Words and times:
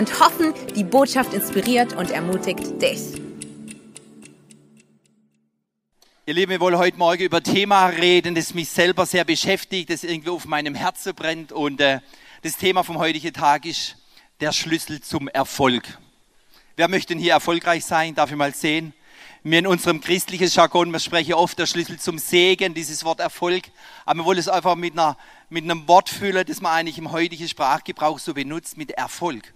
und 0.00 0.18
hoffen, 0.18 0.54
die 0.74 0.82
Botschaft 0.82 1.34
inspiriert 1.34 1.92
und 1.92 2.10
ermutigt 2.10 2.80
dich. 2.80 3.20
Ihr 6.24 6.32
Lieben, 6.32 6.52
wir 6.52 6.60
wollen 6.60 6.78
heute 6.78 6.96
Morgen 6.96 7.24
über 7.24 7.36
ein 7.36 7.44
Thema 7.44 7.88
reden, 7.88 8.34
das 8.34 8.54
mich 8.54 8.70
selber 8.70 9.04
sehr 9.04 9.26
beschäftigt, 9.26 9.90
das 9.90 10.02
irgendwie 10.02 10.30
auf 10.30 10.46
meinem 10.46 10.74
Herzen 10.74 11.14
brennt. 11.14 11.52
Und 11.52 11.82
äh, 11.82 12.00
das 12.40 12.56
Thema 12.56 12.82
vom 12.82 12.96
heutigen 12.96 13.34
Tag 13.34 13.66
ist 13.66 13.96
der 14.40 14.52
Schlüssel 14.52 15.02
zum 15.02 15.28
Erfolg. 15.28 15.82
Wer 16.76 16.88
möchte 16.88 17.12
denn 17.12 17.22
hier 17.22 17.34
erfolgreich 17.34 17.84
sein? 17.84 18.14
Darf 18.14 18.30
ich 18.30 18.36
mal 18.38 18.54
sehen? 18.54 18.94
Wir 19.42 19.58
in 19.58 19.66
unserem 19.66 20.00
christlichen 20.00 20.48
Jargon, 20.48 20.92
wir 20.92 20.98
sprechen 20.98 21.34
oft 21.34 21.58
der 21.58 21.66
Schlüssel 21.66 21.98
zum 21.98 22.16
Segen, 22.16 22.72
dieses 22.72 23.04
Wort 23.04 23.20
Erfolg. 23.20 23.64
Aber 24.06 24.20
wir 24.20 24.24
wollen 24.24 24.38
es 24.38 24.48
einfach 24.48 24.76
mit, 24.76 24.94
einer, 24.94 25.18
mit 25.50 25.64
einem 25.64 25.86
Wort 25.88 26.08
füllen, 26.08 26.46
das 26.46 26.62
man 26.62 26.72
eigentlich 26.72 26.96
im 26.96 27.12
heutigen 27.12 27.48
Sprachgebrauch 27.48 28.18
so 28.18 28.32
benutzt, 28.32 28.78
mit 28.78 28.92
Erfolg. 28.92 29.52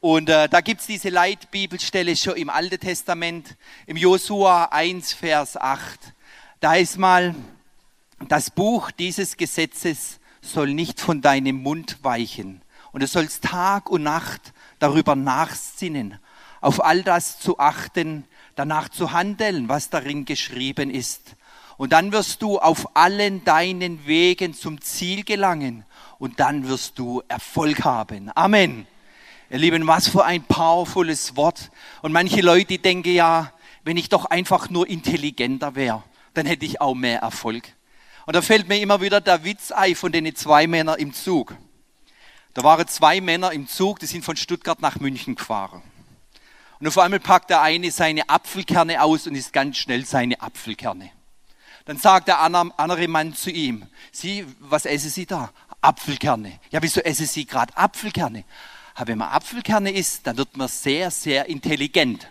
Und 0.00 0.30
äh, 0.30 0.48
da 0.48 0.62
gibt's 0.62 0.86
diese 0.86 1.10
Leitbibelstelle 1.10 2.16
schon 2.16 2.36
im 2.36 2.48
Alten 2.48 2.80
Testament, 2.80 3.56
im 3.86 3.98
Josua 3.98 4.64
1, 4.70 5.12
Vers 5.12 5.58
8. 5.58 6.14
Da 6.60 6.74
ist 6.76 6.96
mal, 6.96 7.34
das 8.26 8.50
Buch 8.50 8.90
dieses 8.90 9.36
Gesetzes 9.36 10.18
soll 10.40 10.72
nicht 10.72 11.00
von 11.00 11.20
deinem 11.20 11.56
Mund 11.62 11.98
weichen. 12.02 12.62
Und 12.92 13.02
du 13.02 13.06
sollst 13.06 13.44
Tag 13.44 13.90
und 13.90 14.02
Nacht 14.02 14.54
darüber 14.78 15.14
nachsinnen, 15.14 16.18
auf 16.62 16.82
all 16.82 17.02
das 17.02 17.38
zu 17.38 17.58
achten, 17.58 18.24
danach 18.56 18.88
zu 18.88 19.12
handeln, 19.12 19.68
was 19.68 19.90
darin 19.90 20.24
geschrieben 20.24 20.88
ist. 20.88 21.36
Und 21.76 21.92
dann 21.92 22.10
wirst 22.12 22.40
du 22.40 22.58
auf 22.58 22.96
allen 22.96 23.44
deinen 23.44 24.06
Wegen 24.06 24.54
zum 24.54 24.80
Ziel 24.80 25.24
gelangen 25.24 25.84
und 26.18 26.40
dann 26.40 26.68
wirst 26.68 26.98
du 26.98 27.22
Erfolg 27.28 27.84
haben. 27.84 28.30
Amen. 28.34 28.86
Ihr 29.50 29.58
Lieben, 29.58 29.86
was 29.86 30.08
für 30.08 30.24
ein 30.24 30.42
powervolles 30.44 31.36
Wort. 31.36 31.70
Und 32.02 32.12
manche 32.12 32.40
Leute 32.40 32.78
denken 32.78 33.12
ja, 33.12 33.52
wenn 33.82 33.96
ich 33.96 34.08
doch 34.08 34.26
einfach 34.26 34.70
nur 34.70 34.88
intelligenter 34.88 35.74
wäre 35.74 36.02
dann 36.34 36.46
hätte 36.46 36.64
ich 36.64 36.80
auch 36.80 36.94
mehr 36.94 37.20
Erfolg. 37.20 37.64
Und 38.26 38.36
da 38.36 38.42
fällt 38.42 38.68
mir 38.68 38.80
immer 38.80 39.00
wieder 39.00 39.20
der 39.20 39.44
Witz 39.44 39.72
ein 39.72 39.94
von 39.94 40.12
den 40.12 40.34
zwei 40.34 40.66
Männern 40.66 40.98
im 40.98 41.12
Zug. 41.12 41.56
Da 42.54 42.62
waren 42.62 42.86
zwei 42.88 43.20
Männer 43.20 43.52
im 43.52 43.68
Zug, 43.68 44.00
die 44.00 44.06
sind 44.06 44.24
von 44.24 44.36
Stuttgart 44.36 44.80
nach 44.80 44.98
München 45.00 45.36
gefahren. 45.36 45.82
Und 46.78 46.86
auf 46.86 46.98
einmal 46.98 47.20
packt 47.20 47.50
der 47.50 47.62
eine 47.62 47.90
seine 47.90 48.28
Apfelkerne 48.28 49.02
aus 49.02 49.26
und 49.26 49.34
isst 49.34 49.52
ganz 49.52 49.76
schnell 49.76 50.04
seine 50.04 50.40
Apfelkerne. 50.40 51.10
Dann 51.84 51.98
sagt 51.98 52.28
der 52.28 52.40
andere 52.40 53.08
Mann 53.08 53.34
zu 53.34 53.50
ihm, 53.50 53.86
Sie, 54.12 54.46
was 54.60 54.86
essen 54.86 55.10
Sie 55.10 55.26
da? 55.26 55.50
Apfelkerne. 55.80 56.58
Ja, 56.70 56.82
wieso 56.82 57.00
essen 57.00 57.26
Sie 57.26 57.46
gerade 57.46 57.76
Apfelkerne? 57.76 58.44
Aber 59.00 59.08
wenn 59.08 59.18
man 59.18 59.30
Apfelkerne 59.30 59.92
isst, 59.92 60.26
dann 60.26 60.36
wird 60.36 60.58
man 60.58 60.68
sehr, 60.68 61.10
sehr 61.10 61.46
intelligent. 61.48 62.28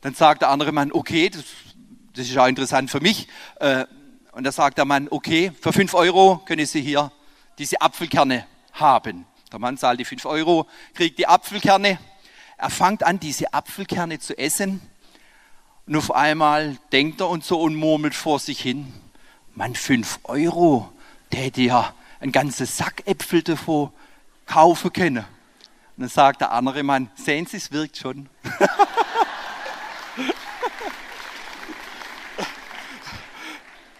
Dann 0.00 0.14
sagt 0.14 0.42
der 0.42 0.48
andere 0.48 0.72
Mann, 0.72 0.90
okay, 0.90 1.30
das 1.30 1.44
das 2.12 2.28
ist 2.28 2.36
auch 2.36 2.48
interessant 2.48 2.90
für 2.90 2.98
mich. 2.98 3.28
Äh, 3.60 3.84
und 4.32 4.42
da 4.42 4.50
sagt 4.50 4.78
der 4.78 4.84
Mann, 4.84 5.06
okay, 5.12 5.52
für 5.60 5.72
fünf 5.72 5.94
Euro 5.94 6.38
können 6.44 6.66
Sie 6.66 6.80
hier 6.80 7.12
diese 7.56 7.80
Apfelkerne 7.80 8.48
haben. 8.72 9.26
Der 9.52 9.60
Mann 9.60 9.78
zahlt 9.78 10.00
die 10.00 10.04
fünf 10.04 10.24
Euro, 10.26 10.66
kriegt 10.92 11.20
die 11.20 11.28
Apfelkerne. 11.28 12.00
Er 12.56 12.70
fängt 12.70 13.04
an, 13.04 13.20
diese 13.20 13.54
Apfelkerne 13.54 14.18
zu 14.18 14.36
essen. 14.36 14.80
Und 15.86 15.94
auf 15.94 16.10
einmal 16.12 16.78
denkt 16.90 17.20
er 17.20 17.28
und 17.28 17.44
so 17.44 17.60
und 17.60 17.76
murmelt 17.76 18.16
vor 18.16 18.40
sich 18.40 18.60
hin, 18.60 18.92
Mann, 19.54 19.76
fünf 19.76 20.18
Euro, 20.24 20.92
der 21.30 21.42
hätte 21.42 21.62
ja 21.62 21.94
ein 22.18 22.32
ganzes 22.32 22.76
Sack 22.76 23.06
Äpfel 23.06 23.44
davor 23.44 23.92
kaufen 24.46 24.92
können. 24.92 25.24
Und 25.96 26.02
dann 26.02 26.08
sagt 26.08 26.40
der 26.40 26.52
andere 26.52 26.82
Mann, 26.82 27.10
sehen 27.14 27.46
Sie, 27.46 27.56
es 27.56 27.70
wirkt 27.70 27.96
schon. 27.96 28.28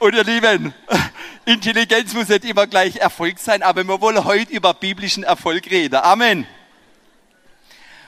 Und 0.01 0.15
ihr 0.15 0.25
Lieben, 0.25 0.75
Intelligenz 1.47 2.13
muss 2.13 2.29
nicht 2.29 2.45
immer 2.45 2.67
gleich 2.67 2.97
Erfolg 2.97 3.39
sein, 3.39 3.63
aber 3.63 3.85
wir 3.85 4.01
wollen 4.03 4.23
heute 4.25 4.53
über 4.53 4.75
biblischen 4.75 5.25
Erfolg 5.25 5.71
reden. 5.71 5.95
Amen. 5.95 6.47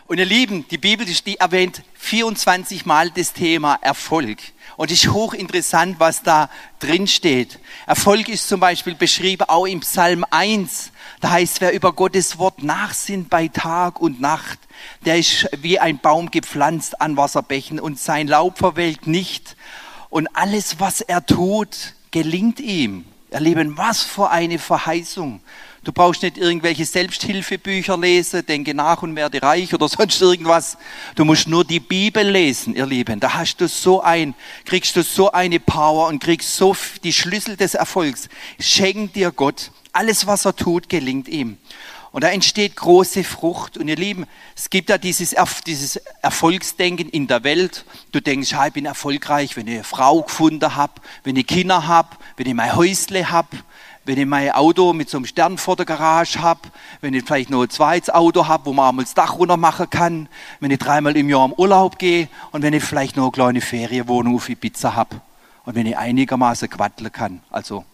Und 0.06 0.18
ihr 0.18 0.26
Lieben, 0.26 0.68
die 0.68 0.78
Bibel 0.78 1.06
die 1.06 1.36
erwähnt 1.38 1.82
24 1.94 2.86
Mal 2.86 3.10
das 3.10 3.32
Thema 3.32 3.78
Erfolg. 3.80 4.38
Und 4.76 4.90
es 4.90 5.04
ist 5.04 5.12
hochinteressant, 5.12 5.98
was 5.98 6.22
da 6.22 6.50
drin 6.80 7.06
steht. 7.06 7.58
Erfolg 7.86 8.28
ist 8.28 8.46
zum 8.46 8.60
Beispiel 8.60 8.94
beschrieben 8.94 9.44
auch 9.48 9.66
im 9.66 9.80
Psalm 9.80 10.24
1. 10.30 10.92
Da 11.20 11.30
heißt, 11.30 11.60
wer 11.60 11.72
über 11.72 11.92
Gottes 11.92 12.38
Wort 12.38 12.62
nachsinnt 12.62 13.30
bei 13.30 13.48
Tag 13.48 14.00
und 14.00 14.20
Nacht, 14.20 14.58
der 15.04 15.18
ist 15.18 15.48
wie 15.62 15.78
ein 15.78 15.98
Baum 15.98 16.30
gepflanzt 16.30 17.00
an 17.00 17.16
Wasserbächen 17.16 17.80
und 17.80 17.98
sein 17.98 18.28
Laub 18.28 18.58
verwelkt 18.58 19.06
nicht 19.06 19.56
und 20.10 20.28
alles, 20.34 20.78
was 20.78 21.00
er 21.00 21.24
tut, 21.24 21.94
gelingt 22.10 22.60
ihm. 22.60 23.04
Erleben, 23.30 23.76
was 23.76 24.02
für 24.02 24.30
eine 24.30 24.58
Verheißung. 24.58 25.40
Du 25.86 25.92
brauchst 25.92 26.22
nicht 26.22 26.36
irgendwelche 26.36 26.84
Selbsthilfebücher 26.84 27.96
lesen, 27.96 28.44
denke 28.44 28.74
nach 28.74 29.04
und 29.04 29.14
werde 29.14 29.40
reich 29.40 29.72
oder 29.72 29.88
sonst 29.88 30.20
irgendwas. 30.20 30.78
Du 31.14 31.24
musst 31.24 31.46
nur 31.46 31.64
die 31.64 31.78
Bibel 31.78 32.28
lesen, 32.28 32.74
ihr 32.74 32.86
Lieben. 32.86 33.20
Da 33.20 33.34
hast 33.34 33.58
du 33.58 33.68
so 33.68 34.00
ein, 34.00 34.34
kriegst 34.64 34.96
du 34.96 35.04
so 35.04 35.30
eine 35.30 35.60
Power 35.60 36.08
und 36.08 36.20
kriegst 36.20 36.56
so 36.56 36.76
die 37.04 37.12
Schlüssel 37.12 37.56
des 37.56 37.74
Erfolgs. 37.74 38.28
Schenkt 38.58 39.14
dir 39.14 39.30
Gott. 39.30 39.70
Alles, 39.92 40.26
was 40.26 40.44
er 40.44 40.56
tut, 40.56 40.88
gelingt 40.88 41.28
ihm. 41.28 41.56
Und 42.10 42.24
da 42.24 42.30
entsteht 42.30 42.74
große 42.74 43.22
Frucht. 43.22 43.78
Und 43.78 43.86
ihr 43.86 43.94
Lieben, 43.94 44.26
es 44.56 44.70
gibt 44.70 44.90
ja 44.90 44.98
dieses, 44.98 45.36
dieses 45.68 46.00
Erfolgsdenken 46.20 47.08
in 47.10 47.28
der 47.28 47.44
Welt. 47.44 47.84
Du 48.10 48.20
denkst, 48.20 48.56
ich 48.66 48.72
bin 48.72 48.86
erfolgreich, 48.86 49.56
wenn 49.56 49.68
ich 49.68 49.74
eine 49.74 49.84
Frau 49.84 50.22
gefunden 50.22 50.74
habe, 50.74 50.94
wenn 51.22 51.36
ich 51.36 51.46
Kinder 51.46 51.86
habe, 51.86 52.16
wenn 52.36 52.48
ich 52.48 52.54
mein 52.54 52.74
Häusle 52.74 53.30
habe, 53.30 53.58
wenn 54.06 54.18
ich 54.18 54.26
mein 54.26 54.52
Auto 54.52 54.92
mit 54.92 55.10
so 55.10 55.18
einem 55.18 55.26
Stern 55.26 55.58
vor 55.58 55.74
der 55.74 55.84
Garage 55.84 56.40
habe, 56.40 56.60
wenn 57.00 57.12
ich 57.12 57.24
vielleicht 57.24 57.50
noch 57.50 57.62
ein 57.62 57.70
zweites 57.70 58.08
Auto 58.08 58.46
habe, 58.46 58.66
wo 58.66 58.72
man 58.72 58.90
einmal 58.90 59.04
das 59.04 59.14
Dach 59.14 59.36
runter 59.36 59.56
machen 59.56 59.90
kann, 59.90 60.28
wenn 60.60 60.70
ich 60.70 60.78
dreimal 60.78 61.16
im 61.16 61.28
Jahr 61.28 61.44
im 61.44 61.52
Urlaub 61.52 61.98
gehe 61.98 62.28
und 62.52 62.62
wenn 62.62 62.72
ich 62.72 62.84
vielleicht 62.84 63.16
noch 63.16 63.24
eine 63.24 63.32
kleine 63.32 63.60
Ferienwohnung 63.60 64.36
auf 64.36 64.48
Pizza 64.60 64.94
habe 64.94 65.20
und 65.64 65.74
wenn 65.74 65.86
ich 65.86 65.98
einigermaßen 65.98 66.70
quatteln 66.70 67.10
kann, 67.10 67.40
also 67.50 67.84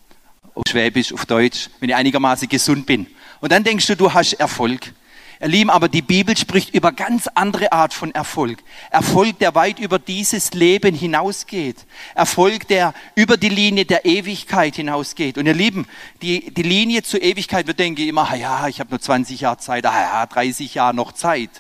auf 0.55 0.65
Schwäbisch, 0.69 1.15
auf 1.15 1.25
Deutsch, 1.25 1.71
wenn 1.81 1.89
ich 1.89 1.97
einigermaßen 1.97 2.47
gesund 2.47 2.85
bin. 2.85 3.07
Und 3.41 3.51
dann 3.51 3.65
denkst 3.65 3.87
du, 3.87 3.97
du 3.97 4.13
hast 4.13 4.35
Erfolg. 4.35 4.93
Ihr 5.43 5.49
Lieben, 5.49 5.71
aber 5.71 5.89
die 5.89 6.03
Bibel 6.03 6.37
spricht 6.37 6.73
über 6.73 6.93
ganz 6.93 7.27
andere 7.27 7.73
Art 7.73 7.93
von 7.93 8.15
Erfolg. 8.15 8.61
Erfolg, 8.91 9.41
der 9.41 9.57
weit 9.57 9.81
über 9.81 9.99
dieses 9.99 10.53
Leben 10.53 10.95
hinausgeht. 10.95 11.79
Erfolg, 12.15 12.69
der 12.69 12.95
über 13.17 13.37
die 13.37 13.49
Linie 13.49 13.85
der 13.85 14.05
Ewigkeit 14.05 14.77
hinausgeht. 14.77 15.39
Und 15.39 15.47
ihr 15.47 15.55
Lieben, 15.55 15.89
die, 16.23 16.55
die 16.55 16.63
Linie 16.63 17.03
zur 17.03 17.23
Ewigkeit, 17.23 17.67
wir 17.67 17.75
denken 17.75 18.07
immer, 18.07 18.33
ja, 18.37 18.69
ich 18.69 18.79
habe 18.79 18.91
nur 18.91 19.01
20 19.01 19.41
Jahre 19.41 19.59
Zeit, 19.59 19.85
ah 19.85 20.01
ja, 20.01 20.27
30 20.27 20.75
Jahre 20.75 20.95
noch 20.95 21.11
Zeit. 21.11 21.51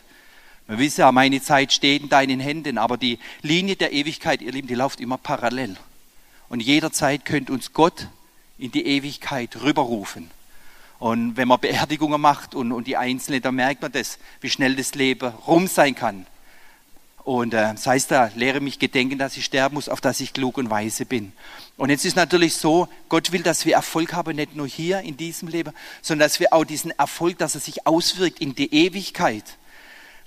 Wir 0.69 0.78
wissen 0.78 1.00
ja, 1.00 1.11
meine 1.11 1.43
Zeit 1.43 1.73
steht 1.73 2.02
in 2.02 2.08
deinen 2.08 2.38
Händen, 2.38 2.78
aber 2.78 2.96
die 2.96 3.19
Linie 3.40 3.75
der 3.75 3.93
Ewigkeit, 3.93 4.43
ihr 4.43 4.52
Lieben, 4.52 4.69
die 4.69 4.76
läuft 4.76 5.00
immer 5.00 5.19
parallel. 5.19 5.76
Und 6.49 6.61
jederzeit 6.61 7.25
könnte 7.25 7.52
uns 7.52 7.73
Gott 7.73 8.06
in 8.58 8.70
die 8.70 8.87
Ewigkeit 8.87 9.61
rüberrufen. 9.61 10.31
Und 11.02 11.37
wenn 11.37 11.49
man 11.49 11.58
Beerdigungen 11.58 12.20
macht 12.20 12.54
und, 12.54 12.70
und 12.70 12.87
die 12.87 12.96
Einzelnen, 12.96 13.43
dann 13.43 13.56
merkt 13.56 13.82
man 13.82 13.90
das, 13.90 14.20
wie 14.40 14.49
schnell 14.49 14.76
das 14.76 14.94
Leben 14.94 15.32
rum 15.49 15.66
sein 15.66 15.96
kann. 15.96 16.28
Und 17.25 17.54
äh, 17.54 17.72
das 17.72 17.88
heißt 17.88 18.12
da, 18.12 18.31
lehre 18.37 18.60
mich 18.60 18.78
gedenken, 18.78 19.19
dass 19.19 19.37
ich 19.37 19.44
sterben 19.44 19.75
muss, 19.75 19.88
auf 19.88 20.00
dass 20.00 20.20
ich 20.20 20.32
klug 20.32 20.58
und 20.58 20.70
weise 20.70 21.04
bin. 21.04 21.32
Und 21.76 21.90
jetzt 21.90 22.04
ist 22.04 22.14
natürlich 22.14 22.54
so, 22.54 22.87
Gott 23.08 23.32
will, 23.32 23.43
dass 23.43 23.66
wir 23.66 23.75
Erfolg 23.75 24.12
haben, 24.12 24.37
nicht 24.37 24.54
nur 24.54 24.69
hier 24.69 25.00
in 25.00 25.16
diesem 25.16 25.49
Leben, 25.49 25.72
sondern 26.02 26.28
dass 26.28 26.38
wir 26.38 26.52
auch 26.52 26.62
diesen 26.62 26.93
Erfolg, 26.93 27.37
dass 27.37 27.56
er 27.56 27.60
sich 27.60 27.84
auswirkt 27.84 28.38
in 28.38 28.54
die 28.54 28.72
Ewigkeit. 28.72 29.56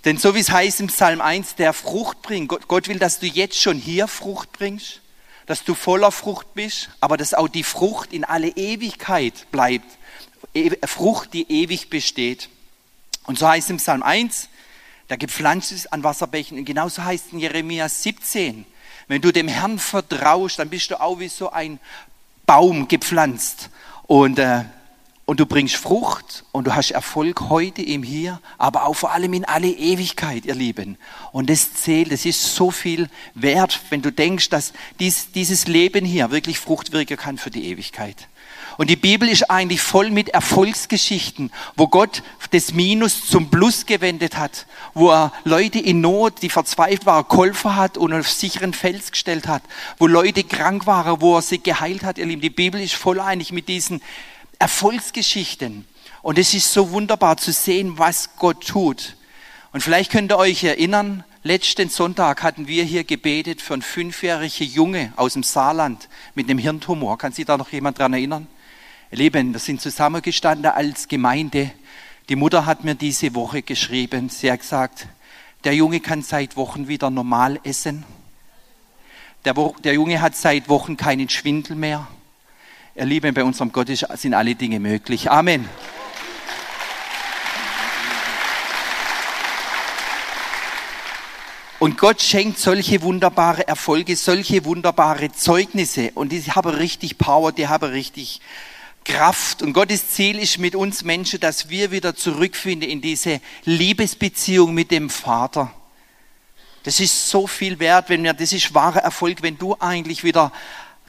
Denn 0.03 0.17
so 0.17 0.35
wie 0.35 0.39
es 0.39 0.51
heißt 0.51 0.81
im 0.81 0.87
Psalm 0.87 1.21
1, 1.21 1.55
der 1.55 1.71
Frucht 1.71 2.21
bringt, 2.21 2.49
Gott, 2.49 2.67
Gott 2.67 2.89
will, 2.89 2.99
dass 2.99 3.19
du 3.19 3.27
jetzt 3.27 3.61
schon 3.61 3.77
hier 3.77 4.09
Frucht 4.09 4.51
bringst, 4.51 4.99
dass 5.45 5.63
du 5.63 5.73
voller 5.73 6.11
Frucht 6.11 6.53
bist, 6.53 6.89
aber 6.99 7.15
dass 7.15 7.33
auch 7.33 7.47
die 7.47 7.63
Frucht 7.63 8.11
in 8.11 8.25
alle 8.25 8.49
Ewigkeit 8.49 9.49
bleibt. 9.53 9.87
Frucht, 10.85 11.33
die 11.33 11.49
ewig 11.51 11.89
besteht. 11.89 12.49
Und 13.25 13.39
so 13.39 13.47
heißt 13.47 13.69
im 13.69 13.77
Psalm 13.77 14.03
1, 14.03 14.49
der 15.09 15.17
gepflanzt 15.17 15.71
ist 15.71 15.91
an 15.91 16.03
Wasserbächen. 16.03 16.57
Und 16.57 16.65
genauso 16.65 17.03
heißt 17.03 17.27
es 17.27 17.33
in 17.33 17.39
Jeremia 17.39 17.89
17, 17.89 18.65
wenn 19.07 19.21
du 19.21 19.31
dem 19.31 19.47
Herrn 19.47 19.77
vertraust, 19.77 20.59
dann 20.59 20.69
bist 20.69 20.91
du 20.91 20.99
auch 20.99 21.19
wie 21.19 21.27
so 21.27 21.51
ein 21.51 21.79
Baum 22.45 22.87
gepflanzt. 22.87 23.69
Und 24.07 24.39
äh, 24.39 24.65
und 25.25 25.39
du 25.39 25.47
bringst 25.47 25.75
Frucht 25.75 26.45
und 26.51 26.67
du 26.67 26.75
hast 26.75 26.91
Erfolg 26.91 27.41
heute 27.49 27.81
im 27.81 28.03
Hier, 28.03 28.39
aber 28.59 28.85
auch 28.85 28.93
vor 28.93 29.11
allem 29.11 29.33
in 29.33 29.43
alle 29.43 29.69
Ewigkeit, 29.69 30.45
ihr 30.45 30.53
Lieben. 30.53 30.97
Und 31.31 31.49
das 31.49 31.73
zählt, 31.73 32.11
das 32.11 32.25
ist 32.25 32.55
so 32.55 32.69
viel 32.69 33.09
wert, 33.33 33.81
wenn 33.89 34.03
du 34.03 34.11
denkst, 34.11 34.49
dass 34.49 34.71
dies, 34.99 35.31
dieses 35.31 35.67
Leben 35.67 36.05
hier 36.05 36.29
wirklich 36.29 36.59
Frucht 36.59 36.91
wirken 36.91 37.17
kann 37.17 37.39
für 37.39 37.49
die 37.49 37.65
Ewigkeit. 37.65 38.27
Und 38.77 38.89
die 38.89 38.95
Bibel 38.95 39.29
ist 39.29 39.49
eigentlich 39.49 39.81
voll 39.81 40.09
mit 40.09 40.29
Erfolgsgeschichten, 40.29 41.51
wo 41.75 41.87
Gott 41.87 42.23
das 42.51 42.73
Minus 42.73 43.27
zum 43.27 43.49
Plus 43.49 43.85
gewendet 43.85 44.37
hat, 44.37 44.65
wo 44.93 45.11
er 45.11 45.31
Leute 45.43 45.79
in 45.79 46.01
Not, 46.01 46.41
die 46.41 46.49
verzweifelt 46.49 47.05
waren, 47.05 47.27
geholfen 47.27 47.75
hat 47.75 47.97
und 47.97 48.13
auf 48.13 48.29
sicheren 48.29 48.73
Fels 48.73 49.11
gestellt 49.11 49.47
hat, 49.47 49.63
wo 49.97 50.07
Leute 50.07 50.43
krank 50.43 50.85
waren, 50.85 51.21
wo 51.21 51.37
er 51.37 51.41
sie 51.41 51.59
geheilt 51.59 52.03
hat, 52.03 52.17
ihr 52.17 52.25
Lieben. 52.25 52.41
Die 52.41 52.49
Bibel 52.49 52.81
ist 52.81 52.95
voll 52.95 53.19
eigentlich 53.19 53.51
mit 53.51 53.67
diesen 53.67 54.01
Erfolgsgeschichten. 54.59 55.85
Und 56.21 56.39
es 56.39 56.53
ist 56.53 56.73
so 56.73 56.91
wunderbar 56.91 57.37
zu 57.37 57.51
sehen, 57.51 57.97
was 57.97 58.35
Gott 58.37 58.67
tut. 58.67 59.15
Und 59.71 59.81
vielleicht 59.81 60.11
könnt 60.11 60.31
ihr 60.31 60.37
euch 60.37 60.63
erinnern, 60.63 61.23
letzten 61.43 61.89
Sonntag 61.89 62.41
hatten 62.43 62.67
wir 62.67 62.83
hier 62.83 63.03
gebetet 63.03 63.61
für 63.61 63.73
einen 63.73 63.81
fünfjährigen 63.81 64.67
Junge 64.67 65.13
aus 65.17 65.33
dem 65.33 65.43
Saarland 65.43 66.09
mit 66.33 66.49
einem 66.49 66.57
Hirntumor. 66.57 67.17
Kann 67.17 67.31
sich 67.31 67.45
da 67.45 67.57
noch 67.57 67.71
jemand 67.71 67.99
dran 67.99 68.13
erinnern? 68.13 68.47
Ihr 69.11 69.19
Lieben, 69.19 69.53
wir 69.53 69.59
sind 69.59 69.81
zusammengestanden 69.81 70.71
als 70.71 71.07
Gemeinde. 71.07 71.69
Die 72.27 72.35
Mutter 72.35 72.65
hat 72.65 72.83
mir 72.83 72.95
diese 72.95 73.35
Woche 73.35 73.61
geschrieben. 73.61 74.29
Sie 74.29 74.51
hat 74.51 74.61
gesagt, 74.61 75.07
der 75.63 75.75
Junge 75.75 75.99
kann 75.99 76.23
seit 76.23 76.57
Wochen 76.57 76.87
wieder 76.87 77.11
normal 77.11 77.59
essen. 77.63 78.03
Der, 79.45 79.53
der 79.83 79.93
Junge 79.93 80.21
hat 80.21 80.35
seit 80.35 80.69
Wochen 80.69 80.97
keinen 80.97 81.29
Schwindel 81.29 81.75
mehr. 81.75 82.07
Ihr 82.95 83.05
Lieben, 83.05 83.31
bei 83.35 83.43
unserem 83.43 83.71
Gott 83.71 83.89
sind 83.89 84.33
alle 84.33 84.55
Dinge 84.55 84.79
möglich. 84.79 85.29
Amen. 85.29 85.69
Und 91.77 91.99
Gott 91.99 92.23
schenkt 92.23 92.57
solche 92.57 93.03
wunderbare 93.03 93.67
Erfolge, 93.67 94.15
solche 94.15 94.65
wunderbare 94.65 95.31
Zeugnisse. 95.31 96.09
Und 96.15 96.31
die 96.31 96.41
haben 96.41 96.73
richtig 96.73 97.19
Power, 97.19 97.51
die 97.51 97.67
haben 97.67 97.91
richtig 97.91 98.41
Kraft. 99.05 99.61
Und 99.61 99.71
Gottes 99.71 100.09
Ziel 100.09 100.37
ist 100.37 100.57
mit 100.57 100.75
uns 100.75 101.03
Menschen, 101.03 101.39
dass 101.39 101.69
wir 101.69 101.91
wieder 101.91 102.15
zurückfinden 102.15 102.89
in 102.89 103.01
diese 103.01 103.39
Liebesbeziehung 103.63 104.73
mit 104.73 104.91
dem 104.91 105.09
Vater. 105.09 105.71
Das 106.83 106.99
ist 106.99 107.29
so 107.29 107.47
viel 107.47 107.79
wert, 107.79 108.09
wenn 108.09 108.23
wir, 108.23 108.33
das 108.33 108.51
ist 108.51 108.73
wahrer 108.73 108.99
Erfolg, 108.99 109.41
wenn 109.41 109.57
du 109.57 109.75
eigentlich 109.79 110.23
wieder 110.23 110.51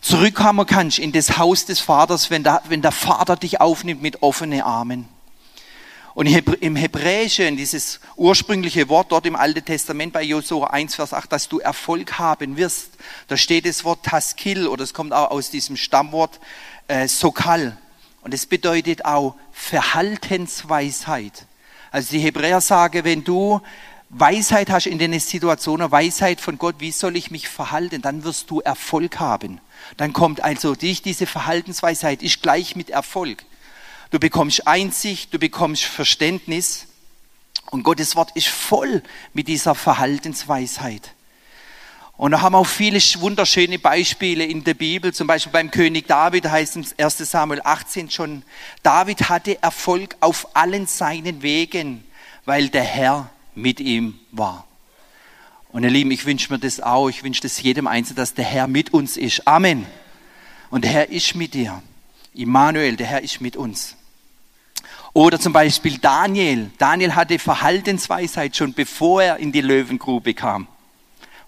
zurückkommen 0.01 0.67
kannst 0.67 0.99
in 0.99 1.13
das 1.13 1.37
Haus 1.37 1.67
des 1.67 1.81
Vaters, 1.81 2.31
wenn 2.31 2.45
der, 2.45 2.63
wenn 2.69 2.81
der 2.81 2.93
Vater 2.93 3.37
dich 3.37 3.61
aufnimmt 3.61 4.01
mit 4.01 4.23
offenen 4.23 4.61
Armen. 4.61 5.09
Und 6.15 6.27
im 6.29 6.77
Hebräischen, 6.77 7.59
dieses 7.59 8.01
ursprüngliche 8.17 8.89
Wort 8.89 9.13
dort 9.13 9.27
im 9.27 9.37
Alten 9.37 9.63
Testament 9.63 10.15
bei 10.15 10.23
Josua 10.23 10.69
1, 10.69 10.95
Vers 10.95 11.13
8, 11.13 11.31
dass 11.31 11.47
du 11.47 11.59
Erfolg 11.59 12.19
haben 12.19 12.57
wirst, 12.57 12.93
da 13.29 13.37
steht 13.37 13.67
das 13.67 13.85
Wort 13.85 14.03
Taskil 14.03 14.67
oder 14.67 14.83
es 14.83 14.95
kommt 14.95 15.13
auch 15.13 15.31
aus 15.31 15.51
diesem 15.51 15.77
Stammwort 15.77 16.41
äh, 16.89 17.07
Sokal. 17.07 17.77
Und 18.27 18.35
es 18.35 18.45
bedeutet 18.45 19.05
auch 19.05 19.37
Verhaltensweisheit. 19.53 21.47
Also 21.93 22.11
die 22.11 22.19
Hebräer 22.19 22.61
sagen, 22.61 23.05
wenn 23.05 23.23
du 23.23 23.61
Weisheit 24.09 24.69
hast 24.69 24.89
in 24.89 24.99
den 24.99 25.17
Situationen, 25.21 25.93
Weisheit 25.93 26.41
von 26.41 26.59
Gott, 26.59 26.75
wie 26.81 26.91
soll 26.91 27.15
ich 27.15 27.31
mich 27.31 27.49
verhalten, 27.49 28.03
dann 28.03 28.25
wirst 28.25 28.51
du 28.51 28.59
Erfolg 28.59 29.21
haben. 29.21 29.61
Dann 29.97 30.13
kommt 30.13 30.43
also 30.43 30.75
dich, 30.75 31.03
diese 31.03 31.25
Verhaltensweisheit 31.25 32.21
ist 32.21 32.43
gleich 32.43 32.75
mit 32.75 32.91
Erfolg. 32.91 33.45
Du 34.11 34.19
bekommst 34.19 34.67
Einsicht, 34.67 35.33
du 35.33 35.39
bekommst 35.39 35.85
Verständnis 35.85 36.89
und 37.71 37.85
Gottes 37.85 38.17
Wort 38.17 38.33
ist 38.35 38.49
voll 38.49 39.05
mit 39.35 39.47
dieser 39.47 39.77
Verhaltensweisheit. 39.77 41.13
Und 42.17 42.31
da 42.31 42.41
haben 42.41 42.55
wir 42.55 42.59
auch 42.59 42.67
viele 42.67 42.99
wunderschöne 42.99 43.79
Beispiele 43.79 44.45
in 44.45 44.65
der 44.65 44.73
Bibel, 44.73 45.13
zum 45.13 45.27
Beispiel 45.27 45.53
beim 45.53 45.71
König 45.71 46.07
David 46.07 46.49
heißt 46.49 46.77
es 46.77 46.99
1 46.99 47.19
Samuel 47.31 47.61
18 47.63 48.11
schon, 48.11 48.43
David 48.83 49.29
hatte 49.29 49.63
Erfolg 49.63 50.17
auf 50.21 50.57
allen 50.57 50.87
seinen 50.87 51.43
Wegen, 51.43 52.05
weil 52.47 52.71
der 52.71 52.85
Herr 52.85 53.31
mit 53.55 53.81
ihm 53.81 54.19
war. 54.33 54.67
Und 55.69 55.85
ihr 55.85 55.91
Lieben, 55.91 56.11
ich 56.11 56.25
wünsche 56.25 56.51
mir 56.51 56.59
das 56.59 56.81
auch, 56.81 57.11
ich 57.11 57.23
wünsche 57.23 57.43
das 57.43 57.61
jedem 57.61 57.87
Einzelnen, 57.87 58.17
dass 58.17 58.33
der 58.33 58.47
Herr 58.47 58.67
mit 58.67 58.95
uns 58.95 59.19
ist. 59.19 59.47
Amen. 59.47 59.85
Und 60.71 60.85
der 60.85 60.91
Herr 60.91 61.11
ist 61.11 61.35
mit 61.35 61.53
dir. 61.53 61.83
Immanuel, 62.33 62.97
der 62.97 63.09
Herr 63.09 63.23
ist 63.23 63.43
mit 63.43 63.57
uns. 63.57 63.95
Oder 65.13 65.39
zum 65.39 65.53
Beispiel 65.53 65.99
Daniel. 65.99 66.71
Daniel 66.79 67.15
hatte 67.15 67.39
Verhaltensweisheit 67.39 68.57
schon 68.57 68.73
bevor 68.73 69.23
er 69.23 69.37
in 69.37 69.53
die 69.53 69.61
Löwengrube 69.61 70.33
kam. 70.33 70.67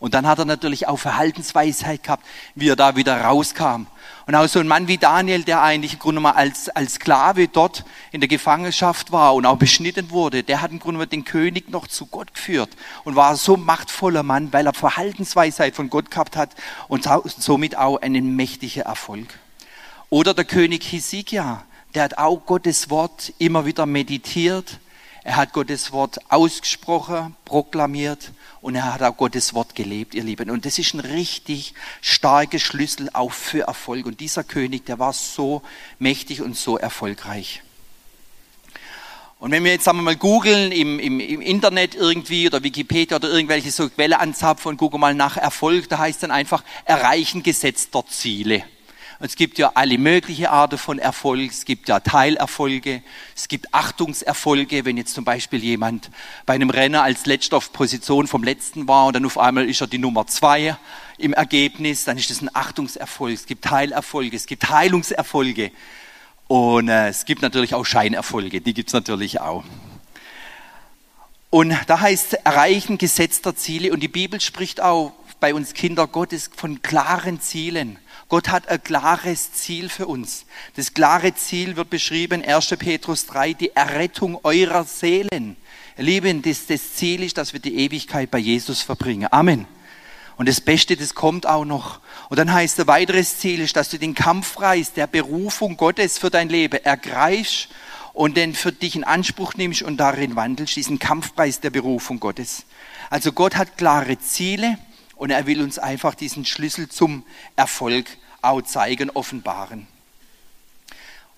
Und 0.00 0.14
dann 0.14 0.26
hat 0.26 0.38
er 0.38 0.44
natürlich 0.44 0.86
auch 0.86 0.98
Verhaltensweisheit 0.98 2.04
gehabt, 2.04 2.24
wie 2.54 2.68
er 2.68 2.76
da 2.76 2.94
wieder 2.94 3.20
rauskam. 3.20 3.86
Und 4.26 4.34
auch 4.34 4.46
so 4.46 4.60
ein 4.60 4.68
Mann 4.68 4.86
wie 4.86 4.98
Daniel, 4.98 5.42
der 5.42 5.62
eigentlich 5.62 5.94
im 5.94 5.98
Grunde 5.98 6.20
mal 6.20 6.32
als, 6.32 6.68
als 6.68 6.94
Sklave 6.94 7.48
dort 7.48 7.84
in 8.12 8.20
der 8.20 8.28
Gefangenschaft 8.28 9.10
war 9.10 9.34
und 9.34 9.46
auch 9.46 9.56
beschnitten 9.56 10.10
wurde, 10.10 10.44
der 10.44 10.60
hat 10.60 10.70
im 10.70 10.78
Grunde 10.78 10.98
mal 10.98 11.06
den 11.06 11.24
König 11.24 11.70
noch 11.70 11.88
zu 11.88 12.06
Gott 12.06 12.34
geführt 12.34 12.70
und 13.04 13.16
war 13.16 13.34
so 13.34 13.56
machtvoller 13.56 14.22
Mann, 14.22 14.52
weil 14.52 14.66
er 14.66 14.74
Verhaltensweisheit 14.74 15.74
von 15.74 15.90
Gott 15.90 16.10
gehabt 16.10 16.36
hat 16.36 16.50
und 16.86 17.08
somit 17.26 17.76
auch 17.76 18.00
einen 18.00 18.36
mächtigen 18.36 18.82
Erfolg. 18.82 19.38
Oder 20.10 20.32
der 20.32 20.44
König 20.44 20.84
Hesekiah, 20.92 21.64
der 21.94 22.04
hat 22.04 22.18
auch 22.18 22.46
Gottes 22.46 22.90
Wort 22.90 23.32
immer 23.38 23.66
wieder 23.66 23.86
meditiert, 23.86 24.78
er 25.24 25.36
hat 25.36 25.52
Gottes 25.52 25.90
Wort 25.92 26.18
ausgesprochen, 26.30 27.36
proklamiert 27.44 28.30
und 28.68 28.74
er 28.74 28.92
hat 28.92 29.02
auch 29.02 29.16
Gottes 29.16 29.54
Wort 29.54 29.74
gelebt, 29.74 30.14
ihr 30.14 30.22
Lieben. 30.22 30.50
Und 30.50 30.66
das 30.66 30.78
ist 30.78 30.92
ein 30.92 31.00
richtig 31.00 31.72
starker 32.02 32.58
Schlüssel 32.58 33.08
auch 33.14 33.32
für 33.32 33.60
Erfolg. 33.60 34.04
Und 34.04 34.20
dieser 34.20 34.44
König, 34.44 34.84
der 34.84 34.98
war 34.98 35.14
so 35.14 35.62
mächtig 35.98 36.42
und 36.42 36.54
so 36.54 36.76
erfolgreich. 36.76 37.62
Und 39.38 39.52
wenn 39.52 39.64
wir 39.64 39.70
jetzt 39.70 39.84
sagen 39.84 39.96
wir 39.96 40.02
mal 40.02 40.16
googeln 40.16 40.70
im, 40.70 40.98
im, 40.98 41.18
im, 41.18 41.40
Internet 41.40 41.94
irgendwie 41.94 42.46
oder 42.46 42.62
Wikipedia 42.62 43.16
oder 43.16 43.30
irgendwelche 43.30 43.70
so 43.70 43.88
Quelle 43.88 44.20
anzapfen 44.20 44.68
und 44.68 44.76
gucken 44.76 45.00
mal 45.00 45.14
nach 45.14 45.38
Erfolg, 45.38 45.88
da 45.88 46.00
heißt 46.00 46.22
dann 46.22 46.30
einfach 46.30 46.62
Erreichen 46.84 47.42
gesetzter 47.42 48.04
Ziele. 48.06 48.64
Es 49.20 49.34
gibt 49.34 49.58
ja 49.58 49.72
alle 49.74 49.98
möglichen 49.98 50.46
Arten 50.46 50.78
von 50.78 51.00
Erfolg. 51.00 51.50
Es 51.50 51.64
gibt 51.64 51.88
ja 51.88 51.98
Teilerfolge. 51.98 53.02
Es 53.34 53.48
gibt 53.48 53.74
Achtungserfolge, 53.74 54.84
wenn 54.84 54.96
jetzt 54.96 55.12
zum 55.12 55.24
Beispiel 55.24 55.62
jemand 55.64 56.08
bei 56.46 56.54
einem 56.54 56.70
Renner 56.70 57.02
als 57.02 57.26
letzter 57.26 57.56
auf 57.56 57.72
Position 57.72 58.28
vom 58.28 58.44
letzten 58.44 58.86
war 58.86 59.06
und 59.06 59.16
dann 59.16 59.26
auf 59.26 59.36
einmal 59.36 59.68
ist 59.68 59.80
er 59.80 59.88
die 59.88 59.98
Nummer 59.98 60.28
zwei 60.28 60.76
im 61.18 61.32
Ergebnis, 61.32 62.04
dann 62.04 62.16
ist 62.16 62.30
das 62.30 62.42
ein 62.42 62.50
Achtungserfolg. 62.54 63.34
Es 63.34 63.46
gibt 63.46 63.64
Teilerfolge, 63.64 64.36
es 64.36 64.46
gibt 64.46 64.70
Heilungserfolge 64.70 65.72
und 66.46 66.88
äh, 66.88 67.08
es 67.08 67.24
gibt 67.24 67.42
natürlich 67.42 67.74
auch 67.74 67.84
Scheinerfolge. 67.84 68.60
Die 68.60 68.72
gibt 68.72 68.88
es 68.88 68.92
natürlich 68.92 69.40
auch. 69.40 69.64
Und 71.50 71.76
da 71.88 72.00
heißt 72.00 72.34
Erreichen 72.44 72.98
gesetzter 72.98 73.56
Ziele 73.56 73.92
und 73.92 73.98
die 74.00 74.08
Bibel 74.08 74.40
spricht 74.40 74.80
auch 74.80 75.12
bei 75.40 75.54
uns 75.54 75.74
Kinder 75.74 76.06
Gottes 76.06 76.50
von 76.54 76.82
klaren 76.82 77.40
Zielen. 77.40 77.98
Gott 78.28 78.50
hat 78.50 78.68
ein 78.68 78.82
klares 78.82 79.52
Ziel 79.54 79.88
für 79.88 80.06
uns. 80.06 80.44
Das 80.76 80.92
klare 80.92 81.34
Ziel 81.34 81.76
wird 81.76 81.88
beschrieben, 81.88 82.44
1. 82.44 82.76
Petrus 82.78 83.24
3, 83.26 83.54
die 83.54 83.74
Errettung 83.74 84.38
eurer 84.42 84.84
Seelen. 84.84 85.56
Lieben, 85.96 86.42
das, 86.42 86.66
das 86.66 86.94
Ziel 86.94 87.22
ist, 87.22 87.38
dass 87.38 87.54
wir 87.54 87.60
die 87.60 87.76
Ewigkeit 87.76 88.30
bei 88.30 88.38
Jesus 88.38 88.82
verbringen. 88.82 89.28
Amen. 89.30 89.66
Und 90.36 90.46
das 90.46 90.60
Beste, 90.60 90.94
das 90.94 91.14
kommt 91.14 91.46
auch 91.46 91.64
noch. 91.64 92.00
Und 92.28 92.38
dann 92.38 92.52
heißt 92.52 92.78
ein 92.80 92.86
weiteres 92.86 93.38
Ziel 93.38 93.60
ist, 93.60 93.76
dass 93.76 93.88
du 93.88 93.98
den 93.98 94.14
Kampfpreis 94.14 94.92
der 94.92 95.06
Berufung 95.06 95.78
Gottes 95.78 96.18
für 96.18 96.30
dein 96.30 96.50
Leben 96.50 96.84
ergreifst 96.84 97.68
und 98.12 98.36
den 98.36 98.54
für 98.54 98.72
dich 98.72 98.94
in 98.94 99.04
Anspruch 99.04 99.54
nimmst 99.54 99.82
und 99.82 99.96
darin 99.96 100.36
wandelst, 100.36 100.76
diesen 100.76 100.98
Kampfpreis 100.98 101.60
der 101.60 101.70
Berufung 101.70 102.20
Gottes. 102.20 102.66
Also 103.08 103.32
Gott 103.32 103.56
hat 103.56 103.78
klare 103.78 104.18
Ziele 104.18 104.78
und 105.18 105.30
er 105.30 105.46
will 105.46 105.60
uns 105.60 105.78
einfach 105.78 106.14
diesen 106.14 106.44
Schlüssel 106.44 106.88
zum 106.88 107.24
Erfolg 107.56 108.06
auch 108.40 108.62
zeigen, 108.62 109.10
offenbaren. 109.10 109.86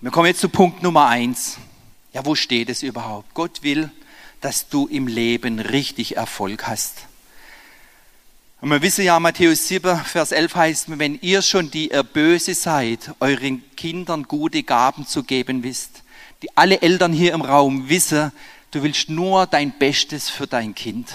Wir 0.00 0.10
kommen 0.10 0.28
jetzt 0.28 0.40
zu 0.40 0.48
Punkt 0.48 0.82
Nummer 0.82 1.08
eins. 1.08 1.58
Ja, 2.12 2.24
wo 2.24 2.34
steht 2.34 2.68
es 2.68 2.82
überhaupt? 2.82 3.34
Gott 3.34 3.62
will, 3.62 3.90
dass 4.40 4.68
du 4.68 4.86
im 4.86 5.06
Leben 5.06 5.58
richtig 5.58 6.16
Erfolg 6.16 6.66
hast. 6.66 7.06
Und 8.60 8.70
wir 8.70 8.82
wissen 8.82 9.04
ja, 9.04 9.18
Matthäus 9.18 9.68
7, 9.68 9.98
Vers 10.04 10.32
11 10.32 10.54
heißt, 10.54 10.98
wenn 10.98 11.18
ihr 11.22 11.40
schon 11.42 11.70
die 11.70 11.88
ihr 11.90 12.02
böse 12.02 12.54
seid, 12.54 13.14
euren 13.20 13.62
Kindern 13.76 14.24
gute 14.24 14.62
Gaben 14.62 15.06
zu 15.06 15.22
geben 15.22 15.62
wisst, 15.62 16.02
die 16.42 16.56
alle 16.56 16.82
Eltern 16.82 17.12
hier 17.12 17.32
im 17.32 17.40
Raum 17.40 17.88
wissen, 17.88 18.32
Du 18.70 18.84
willst 18.84 19.10
nur 19.10 19.46
dein 19.46 19.72
Bestes 19.72 20.30
für 20.30 20.46
dein 20.46 20.76
Kind. 20.76 21.08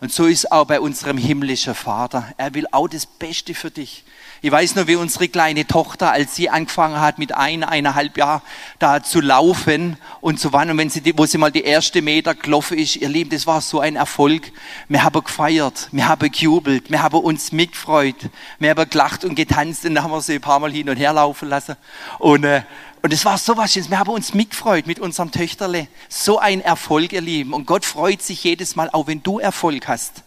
Und 0.00 0.12
so 0.12 0.26
ist 0.26 0.50
auch 0.50 0.66
bei 0.66 0.80
unserem 0.80 1.18
himmlischen 1.18 1.74
Vater. 1.74 2.32
Er 2.38 2.54
will 2.54 2.66
auch 2.72 2.88
das 2.88 3.04
Beste 3.04 3.54
für 3.54 3.70
dich. 3.70 4.04
Ich 4.42 4.50
weiß 4.50 4.74
nur, 4.74 4.86
wie 4.86 4.96
unsere 4.96 5.28
kleine 5.28 5.66
Tochter, 5.66 6.12
als 6.12 6.34
sie 6.34 6.48
angefangen 6.48 6.98
hat, 6.98 7.18
mit 7.18 7.34
ein, 7.34 7.62
eineinhalb 7.62 8.16
Jahren 8.16 8.40
da 8.78 9.02
zu 9.02 9.20
laufen 9.20 9.98
und 10.22 10.40
zu 10.40 10.54
wandern, 10.54 10.78
wenn 10.78 10.88
sie, 10.88 11.02
wo 11.18 11.26
sie 11.26 11.36
mal 11.36 11.52
die 11.52 11.62
erste 11.62 12.00
Meter 12.00 12.34
gelaufen 12.34 12.78
ist, 12.78 12.96
ihr 12.96 13.10
Lieben, 13.10 13.28
das 13.28 13.46
war 13.46 13.60
so 13.60 13.80
ein 13.80 13.96
Erfolg. 13.96 14.50
Wir 14.88 15.04
haben 15.04 15.22
gefeiert, 15.22 15.88
wir 15.92 16.08
haben 16.08 16.32
gejubelt, 16.32 16.90
wir 16.90 17.02
haben 17.02 17.20
uns 17.20 17.52
mitgefreut, 17.52 18.16
wir 18.58 18.70
haben 18.70 18.88
gelacht 18.88 19.26
und 19.26 19.34
getanzt 19.34 19.84
und 19.84 19.94
dann 19.94 20.04
haben 20.04 20.10
wir 20.10 20.22
sie 20.22 20.36
ein 20.36 20.40
paar 20.40 20.58
Mal 20.58 20.72
hin 20.72 20.88
und 20.88 20.96
her 20.96 21.12
laufen 21.12 21.50
lassen. 21.50 21.76
Und, 22.18 22.44
äh, 22.44 22.62
und 23.02 23.12
es 23.12 23.26
war 23.26 23.36
so 23.36 23.58
was 23.58 23.74
Schönes. 23.74 23.90
Wir 23.90 23.98
haben 23.98 24.08
uns 24.08 24.32
mitgefreut 24.32 24.86
mit 24.86 25.00
unserem 25.00 25.32
Töchterle. 25.32 25.86
So 26.08 26.38
ein 26.38 26.62
Erfolg, 26.62 27.12
ihr 27.12 27.20
Lieben. 27.20 27.52
Und 27.52 27.66
Gott 27.66 27.84
freut 27.84 28.22
sich 28.22 28.42
jedes 28.42 28.74
Mal, 28.74 28.88
auch 28.90 29.06
wenn 29.06 29.22
du 29.22 29.38
Erfolg 29.38 29.86
hast. 29.86 30.22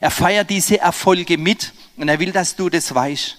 Er 0.00 0.10
feiert 0.10 0.50
diese 0.50 0.80
Erfolge 0.80 1.38
mit 1.38 1.72
und 1.96 2.10
er 2.10 2.20
will, 2.20 2.32
dass 2.32 2.56
du 2.56 2.68
das 2.68 2.94
weißt. 2.94 3.38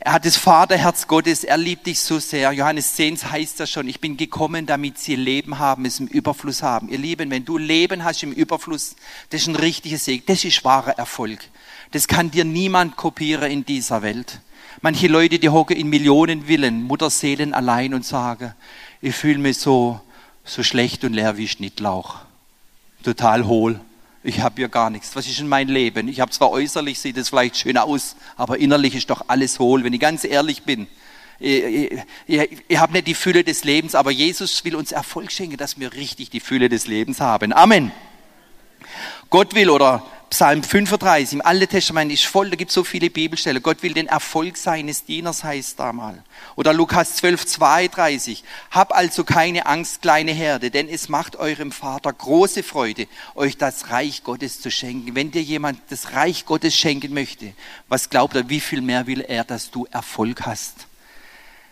Er 0.00 0.12
hat 0.12 0.24
das 0.24 0.36
Vaterherz 0.36 1.08
Gottes, 1.08 1.42
er 1.42 1.56
liebt 1.56 1.86
dich 1.86 2.00
so 2.00 2.20
sehr. 2.20 2.52
Johannes 2.52 2.94
10 2.94 3.16
heißt 3.30 3.58
das 3.58 3.70
schon, 3.70 3.88
ich 3.88 4.00
bin 4.00 4.16
gekommen, 4.16 4.64
damit 4.64 4.96
sie 4.98 5.16
Leben 5.16 5.58
haben, 5.58 5.84
es 5.86 5.98
im 5.98 6.06
Überfluss 6.06 6.62
haben. 6.62 6.88
Ihr 6.88 6.98
Lieben, 6.98 7.30
wenn 7.30 7.44
du 7.44 7.58
Leben 7.58 8.04
hast 8.04 8.22
im 8.22 8.32
Überfluss, 8.32 8.94
das 9.30 9.42
ist 9.42 9.48
ein 9.48 9.56
richtiges 9.56 10.04
Segen, 10.04 10.22
das 10.26 10.44
ist 10.44 10.64
wahrer 10.64 10.96
Erfolg. 10.96 11.40
Das 11.90 12.06
kann 12.06 12.30
dir 12.30 12.44
niemand 12.44 12.96
kopieren 12.96 13.50
in 13.50 13.64
dieser 13.64 14.02
Welt. 14.02 14.40
Manche 14.82 15.08
Leute, 15.08 15.40
die 15.40 15.48
hocken 15.48 15.76
in 15.76 15.88
Millionen 15.88 16.46
Willen, 16.46 16.84
Mutterseelen 16.84 17.52
allein 17.52 17.92
und 17.92 18.04
sagen, 18.04 18.54
ich 19.00 19.16
fühle 19.16 19.38
mich 19.38 19.58
so, 19.58 20.00
so 20.44 20.62
schlecht 20.62 21.02
und 21.02 21.12
leer 21.12 21.36
wie 21.36 21.48
Schnittlauch. 21.48 22.16
Total 23.02 23.46
hohl. 23.46 23.80
Ich 24.28 24.42
habe 24.42 24.56
hier 24.56 24.68
gar 24.68 24.90
nichts. 24.90 25.16
Was 25.16 25.26
ist 25.26 25.40
in 25.40 25.48
mein 25.48 25.68
Leben? 25.68 26.06
Ich 26.06 26.20
habe 26.20 26.30
zwar 26.30 26.50
äußerlich, 26.50 26.98
sieht 26.98 27.16
es 27.16 27.30
vielleicht 27.30 27.56
schön 27.56 27.78
aus, 27.78 28.14
aber 28.36 28.58
innerlich 28.58 28.94
ist 28.94 29.08
doch 29.08 29.24
alles 29.26 29.58
hohl, 29.58 29.84
wenn 29.84 29.94
ich 29.94 30.00
ganz 30.00 30.22
ehrlich 30.22 30.64
bin. 30.64 30.86
Ich, 31.40 31.64
ich, 31.64 32.00
ich, 32.26 32.48
ich 32.68 32.78
habe 32.78 32.92
nicht 32.92 33.06
die 33.06 33.14
Fülle 33.14 33.42
des 33.42 33.64
Lebens, 33.64 33.94
aber 33.94 34.10
Jesus 34.10 34.62
will 34.66 34.76
uns 34.76 34.92
Erfolg 34.92 35.32
schenken, 35.32 35.56
dass 35.56 35.80
wir 35.80 35.94
richtig 35.94 36.28
die 36.28 36.40
Fülle 36.40 36.68
des 36.68 36.86
Lebens 36.86 37.22
haben. 37.22 37.54
Amen. 37.54 37.90
Gott 39.30 39.54
will 39.54 39.70
oder 39.70 40.04
Psalm 40.30 40.62
35 40.62 41.32
im 41.32 41.40
Alten 41.40 41.68
Testament 41.68 42.12
ist 42.12 42.26
voll, 42.26 42.50
da 42.50 42.56
gibt 42.56 42.68
es 42.68 42.74
so 42.74 42.84
viele 42.84 43.08
Bibelstellen. 43.08 43.62
Gott 43.62 43.82
will 43.82 43.94
den 43.94 44.08
Erfolg 44.08 44.58
seines 44.58 45.06
Dieners, 45.06 45.42
heißt 45.42 45.80
da 45.80 45.94
mal. 45.94 46.22
Oder 46.54 46.74
Lukas 46.74 47.14
12, 47.16 47.46
32. 47.46 48.44
Hab 48.70 48.94
also 48.94 49.24
keine 49.24 49.64
Angst, 49.64 50.02
kleine 50.02 50.32
Herde, 50.32 50.70
denn 50.70 50.86
es 50.86 51.08
macht 51.08 51.36
eurem 51.36 51.72
Vater 51.72 52.12
große 52.12 52.62
Freude, 52.62 53.06
euch 53.36 53.56
das 53.56 53.88
Reich 53.88 54.22
Gottes 54.22 54.60
zu 54.60 54.70
schenken. 54.70 55.14
Wenn 55.14 55.30
dir 55.30 55.42
jemand 55.42 55.80
das 55.88 56.12
Reich 56.12 56.44
Gottes 56.44 56.76
schenken 56.76 57.14
möchte, 57.14 57.54
was 57.88 58.10
glaubt 58.10 58.36
er, 58.36 58.50
wie 58.50 58.60
viel 58.60 58.82
mehr 58.82 59.06
will 59.06 59.22
er, 59.22 59.44
dass 59.44 59.70
du 59.70 59.86
Erfolg 59.90 60.42
hast? 60.44 60.88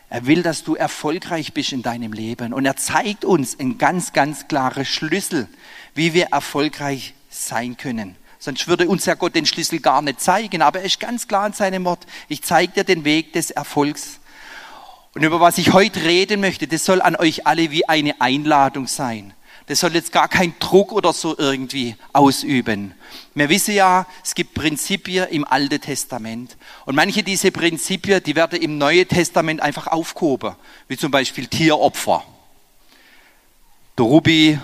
Er 0.08 0.24
will, 0.24 0.42
dass 0.42 0.64
du 0.64 0.76
erfolgreich 0.76 1.52
bist 1.52 1.72
in 1.72 1.82
deinem 1.82 2.14
Leben. 2.14 2.54
Und 2.54 2.64
er 2.64 2.76
zeigt 2.76 3.26
uns 3.26 3.60
einen 3.60 3.76
ganz, 3.76 4.14
ganz 4.14 4.48
klaren 4.48 4.86
Schlüssel, 4.86 5.46
wie 5.94 6.14
wir 6.14 6.28
erfolgreich 6.28 7.12
sein 7.28 7.76
können. 7.76 8.16
Sonst 8.38 8.68
würde 8.68 8.88
uns 8.88 9.06
ja 9.06 9.14
Gott 9.14 9.34
den 9.34 9.46
Schlüssel 9.46 9.80
gar 9.80 10.02
nicht 10.02 10.20
zeigen. 10.20 10.62
Aber 10.62 10.80
er 10.80 10.84
ist 10.86 11.00
ganz 11.00 11.26
klar 11.26 11.46
in 11.46 11.52
seinem 11.52 11.84
Wort. 11.84 12.06
Ich 12.28 12.42
zeige 12.42 12.72
dir 12.72 12.84
den 12.84 13.04
Weg 13.04 13.32
des 13.32 13.50
Erfolgs. 13.50 14.20
Und 15.14 15.22
über 15.22 15.40
was 15.40 15.56
ich 15.58 15.72
heute 15.72 16.02
reden 16.04 16.40
möchte, 16.40 16.68
das 16.68 16.84
soll 16.84 17.00
an 17.00 17.16
euch 17.16 17.46
alle 17.46 17.70
wie 17.70 17.88
eine 17.88 18.20
Einladung 18.20 18.86
sein. 18.86 19.32
Das 19.66 19.80
soll 19.80 19.94
jetzt 19.94 20.12
gar 20.12 20.28
kein 20.28 20.54
Druck 20.60 20.92
oder 20.92 21.12
so 21.12 21.36
irgendwie 21.36 21.96
ausüben. 22.12 22.94
Wir 23.34 23.48
wissen 23.48 23.74
ja, 23.74 24.06
es 24.22 24.34
gibt 24.34 24.54
Prinzipien 24.54 25.26
im 25.28 25.44
Alten 25.44 25.80
Testament. 25.80 26.56
Und 26.84 26.94
manche 26.94 27.24
dieser 27.24 27.50
Prinzipien, 27.50 28.22
die 28.22 28.36
werden 28.36 28.60
im 28.60 28.78
Neuen 28.78 29.08
Testament 29.08 29.60
einfach 29.60 29.88
aufgehoben. 29.88 30.54
Wie 30.86 30.96
zum 30.96 31.10
Beispiel 31.10 31.48
Tieropfer. 31.48 32.22
Der 33.98 34.04
Rubi 34.04 34.60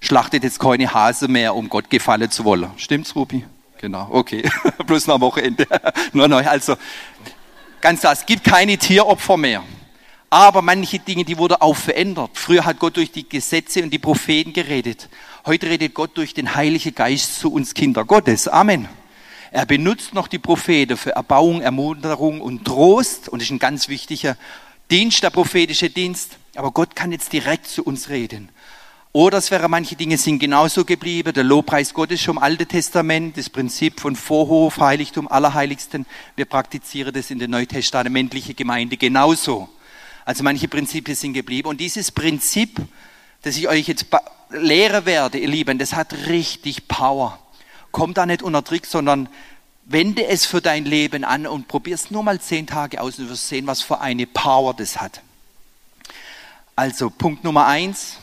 schlachtet 0.00 0.44
jetzt 0.44 0.58
keine 0.58 0.92
Hase 0.92 1.28
mehr, 1.28 1.54
um 1.54 1.68
Gott 1.68 1.90
gefallen 1.90 2.30
zu 2.30 2.44
wollen. 2.44 2.70
Stimmt's, 2.76 3.14
Rupi? 3.14 3.44
Genau, 3.78 4.08
okay. 4.10 4.48
Bloß 4.86 5.06
nach 5.06 5.20
Wochenende. 5.20 5.66
Nur 6.12 6.28
neu. 6.28 6.46
Also, 6.46 6.76
ganz 7.80 8.00
klar, 8.00 8.12
es 8.12 8.24
gibt 8.24 8.44
keine 8.44 8.78
Tieropfer 8.78 9.36
mehr. 9.36 9.62
Aber 10.30 10.60
manche 10.60 10.98
Dinge, 10.98 11.24
die 11.24 11.38
wurden 11.38 11.56
auch 11.60 11.76
verändert. 11.76 12.30
Früher 12.34 12.64
hat 12.64 12.78
Gott 12.78 12.96
durch 12.96 13.12
die 13.12 13.28
Gesetze 13.28 13.82
und 13.82 13.90
die 13.90 13.98
Propheten 13.98 14.52
geredet. 14.52 15.08
Heute 15.46 15.68
redet 15.68 15.94
Gott 15.94 16.16
durch 16.16 16.34
den 16.34 16.54
Heiligen 16.54 16.94
Geist 16.94 17.38
zu 17.38 17.52
uns 17.52 17.74
Kinder 17.74 18.04
Gottes. 18.04 18.48
Amen. 18.48 18.88
Er 19.52 19.64
benutzt 19.64 20.12
noch 20.12 20.26
die 20.26 20.40
Propheten 20.40 20.96
für 20.96 21.12
Erbauung, 21.12 21.62
Ermunterung 21.62 22.40
und 22.40 22.64
Trost. 22.64 23.28
Und 23.28 23.40
das 23.40 23.46
ist 23.46 23.52
ein 23.52 23.60
ganz 23.60 23.88
wichtiger 23.88 24.36
Dienst, 24.90 25.22
der 25.22 25.30
prophetische 25.30 25.90
Dienst. 25.90 26.38
Aber 26.56 26.72
Gott 26.72 26.96
kann 26.96 27.12
jetzt 27.12 27.32
direkt 27.32 27.66
zu 27.66 27.84
uns 27.84 28.08
reden. 28.08 28.48
Oder 29.16 29.38
es 29.38 29.50
wäre, 29.50 29.66
manche 29.66 29.96
Dinge 29.96 30.18
sind 30.18 30.40
genauso 30.40 30.84
geblieben. 30.84 31.32
Der 31.32 31.42
Lobpreis 31.42 31.94
Gottes 31.94 32.20
schon 32.20 32.36
im 32.36 32.42
Alten 32.42 32.68
Testament, 32.68 33.38
das 33.38 33.48
Prinzip 33.48 33.98
von 33.98 34.14
Vorhof, 34.14 34.76
Heiligtum, 34.76 35.26
Allerheiligsten. 35.26 36.04
Wir 36.34 36.44
praktizieren 36.44 37.14
das 37.14 37.30
in 37.30 37.38
der 37.38 37.48
neutestamentlichen 37.48 38.54
Gemeinde 38.54 38.98
genauso. 38.98 39.70
Also 40.26 40.44
manche 40.44 40.68
Prinzipien 40.68 41.16
sind 41.16 41.32
geblieben. 41.32 41.66
Und 41.66 41.80
dieses 41.80 42.12
Prinzip, 42.12 42.78
das 43.40 43.56
ich 43.56 43.68
euch 43.68 43.88
jetzt 43.88 44.04
lehren 44.50 45.06
werde, 45.06 45.38
ihr 45.38 45.48
Lieben, 45.48 45.78
das 45.78 45.94
hat 45.94 46.12
richtig 46.26 46.86
Power. 46.86 47.38
Kommt 47.92 48.18
da 48.18 48.26
nicht 48.26 48.42
unter 48.42 48.62
Trick, 48.64 48.84
sondern 48.84 49.30
wende 49.86 50.26
es 50.26 50.44
für 50.44 50.60
dein 50.60 50.84
Leben 50.84 51.24
an 51.24 51.46
und 51.46 51.68
probier 51.68 51.94
es 51.94 52.10
nur 52.10 52.22
mal 52.22 52.38
zehn 52.38 52.66
Tage 52.66 53.00
aus 53.00 53.18
und 53.18 53.24
du 53.24 53.30
wirst 53.30 53.48
sehen, 53.48 53.66
was 53.66 53.80
für 53.80 53.98
eine 53.98 54.26
Power 54.26 54.74
das 54.74 55.00
hat. 55.00 55.22
Also 56.74 57.08
Punkt 57.08 57.44
Nummer 57.44 57.66
eins, 57.66 58.18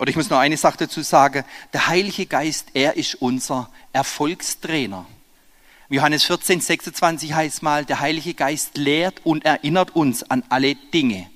oder 0.00 0.08
ich 0.08 0.16
muss 0.16 0.30
noch 0.30 0.38
eine 0.38 0.56
Sache 0.56 0.78
dazu 0.78 1.02
sagen. 1.02 1.44
Der 1.74 1.88
Heilige 1.88 2.24
Geist, 2.24 2.68
er 2.72 2.96
ist 2.96 3.16
unser 3.16 3.68
Erfolgstrainer. 3.92 5.04
Johannes 5.90 6.24
14, 6.24 6.62
26 6.62 7.34
heißt 7.34 7.62
mal, 7.62 7.84
der 7.84 8.00
Heilige 8.00 8.32
Geist 8.32 8.78
lehrt 8.78 9.20
und 9.24 9.44
erinnert 9.44 9.94
uns 9.94 10.22
an 10.22 10.42
alle 10.48 10.74
Dinge. 10.74 11.28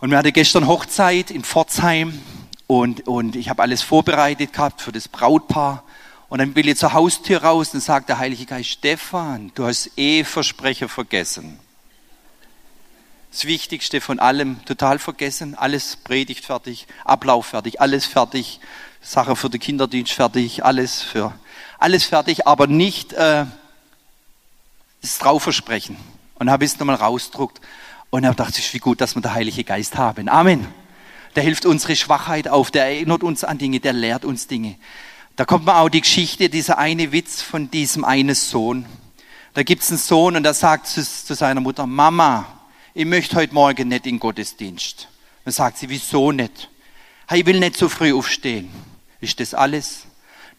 Und 0.00 0.10
wir 0.10 0.18
hatten 0.18 0.32
gestern 0.32 0.68
Hochzeit 0.68 1.32
in 1.32 1.42
Pforzheim 1.42 2.20
und, 2.68 3.08
und 3.08 3.34
ich 3.34 3.48
habe 3.48 3.62
alles 3.62 3.82
vorbereitet 3.82 4.52
gehabt 4.52 4.80
für 4.80 4.92
das 4.92 5.08
Brautpaar. 5.08 5.82
Und 6.28 6.38
dann 6.38 6.54
will 6.54 6.68
ich 6.68 6.76
zur 6.76 6.92
Haustür 6.92 7.42
raus 7.42 7.74
und 7.74 7.80
sagt 7.80 8.10
der 8.10 8.18
Heilige 8.18 8.46
Geist, 8.46 8.68
Stefan, 8.68 9.50
du 9.56 9.66
hast 9.66 9.90
Eheversprecher 9.96 10.88
vergessen 10.88 11.58
das 13.32 13.46
Wichtigste 13.46 14.02
von 14.02 14.18
allem 14.18 14.62
total 14.66 14.98
vergessen. 14.98 15.54
Alles 15.54 15.96
Predigt 15.96 16.44
fertig, 16.44 16.86
Ablauf 17.04 17.46
fertig, 17.46 17.80
alles 17.80 18.04
fertig, 18.04 18.60
Sache 19.00 19.36
für 19.36 19.48
den 19.48 19.58
Kinderdienst 19.58 20.12
fertig, 20.12 20.64
alles 20.64 21.00
für 21.00 21.32
alles 21.78 22.04
fertig, 22.04 22.46
aber 22.46 22.66
nicht 22.66 23.14
äh, 23.14 23.46
das 25.00 25.18
Trauversprechen. 25.18 25.96
Und 26.34 26.50
habe 26.50 26.64
es 26.64 26.78
nochmal 26.78 26.96
rausdruckt 26.96 27.60
und 28.10 28.26
habe 28.26 28.36
gedacht, 28.36 28.50
es 28.50 28.58
ist 28.58 28.74
wie 28.74 28.78
gut, 28.78 29.00
dass 29.00 29.14
wir 29.14 29.22
den 29.22 29.32
Heiligen 29.32 29.64
Geist 29.64 29.96
haben. 29.96 30.28
Amen. 30.28 30.66
Der 31.34 31.42
hilft 31.42 31.64
unsere 31.64 31.96
Schwachheit 31.96 32.48
auf, 32.48 32.70
der 32.70 32.84
erinnert 32.84 33.22
uns 33.22 33.44
an 33.44 33.56
Dinge, 33.56 33.80
der 33.80 33.94
lehrt 33.94 34.26
uns 34.26 34.46
Dinge. 34.46 34.76
Da 35.36 35.46
kommt 35.46 35.64
man 35.64 35.76
auch 35.76 35.88
die 35.88 36.02
Geschichte, 36.02 36.50
dieser 36.50 36.76
eine 36.76 37.12
Witz 37.12 37.40
von 37.40 37.70
diesem 37.70 38.04
einen 38.04 38.34
Sohn. 38.34 38.84
Da 39.54 39.62
gibt 39.62 39.82
es 39.82 39.88
einen 39.88 39.98
Sohn 39.98 40.36
und 40.36 40.42
der 40.42 40.52
sagt 40.52 40.86
zu, 40.86 41.02
zu 41.02 41.34
seiner 41.34 41.60
Mutter, 41.60 41.86
Mama, 41.86 42.46
ich 42.94 43.06
möchte 43.06 43.36
heute 43.36 43.54
Morgen 43.54 43.88
nicht 43.88 44.06
in 44.06 44.16
den 44.16 44.20
Gottesdienst. 44.20 45.08
Dann 45.44 45.52
sagt 45.52 45.78
sie, 45.78 45.88
wieso 45.88 46.30
nicht? 46.30 46.68
Ich 47.30 47.46
will 47.46 47.58
nicht 47.58 47.76
so 47.76 47.88
früh 47.88 48.12
aufstehen. 48.12 48.70
Ist 49.20 49.40
das 49.40 49.54
alles? 49.54 50.06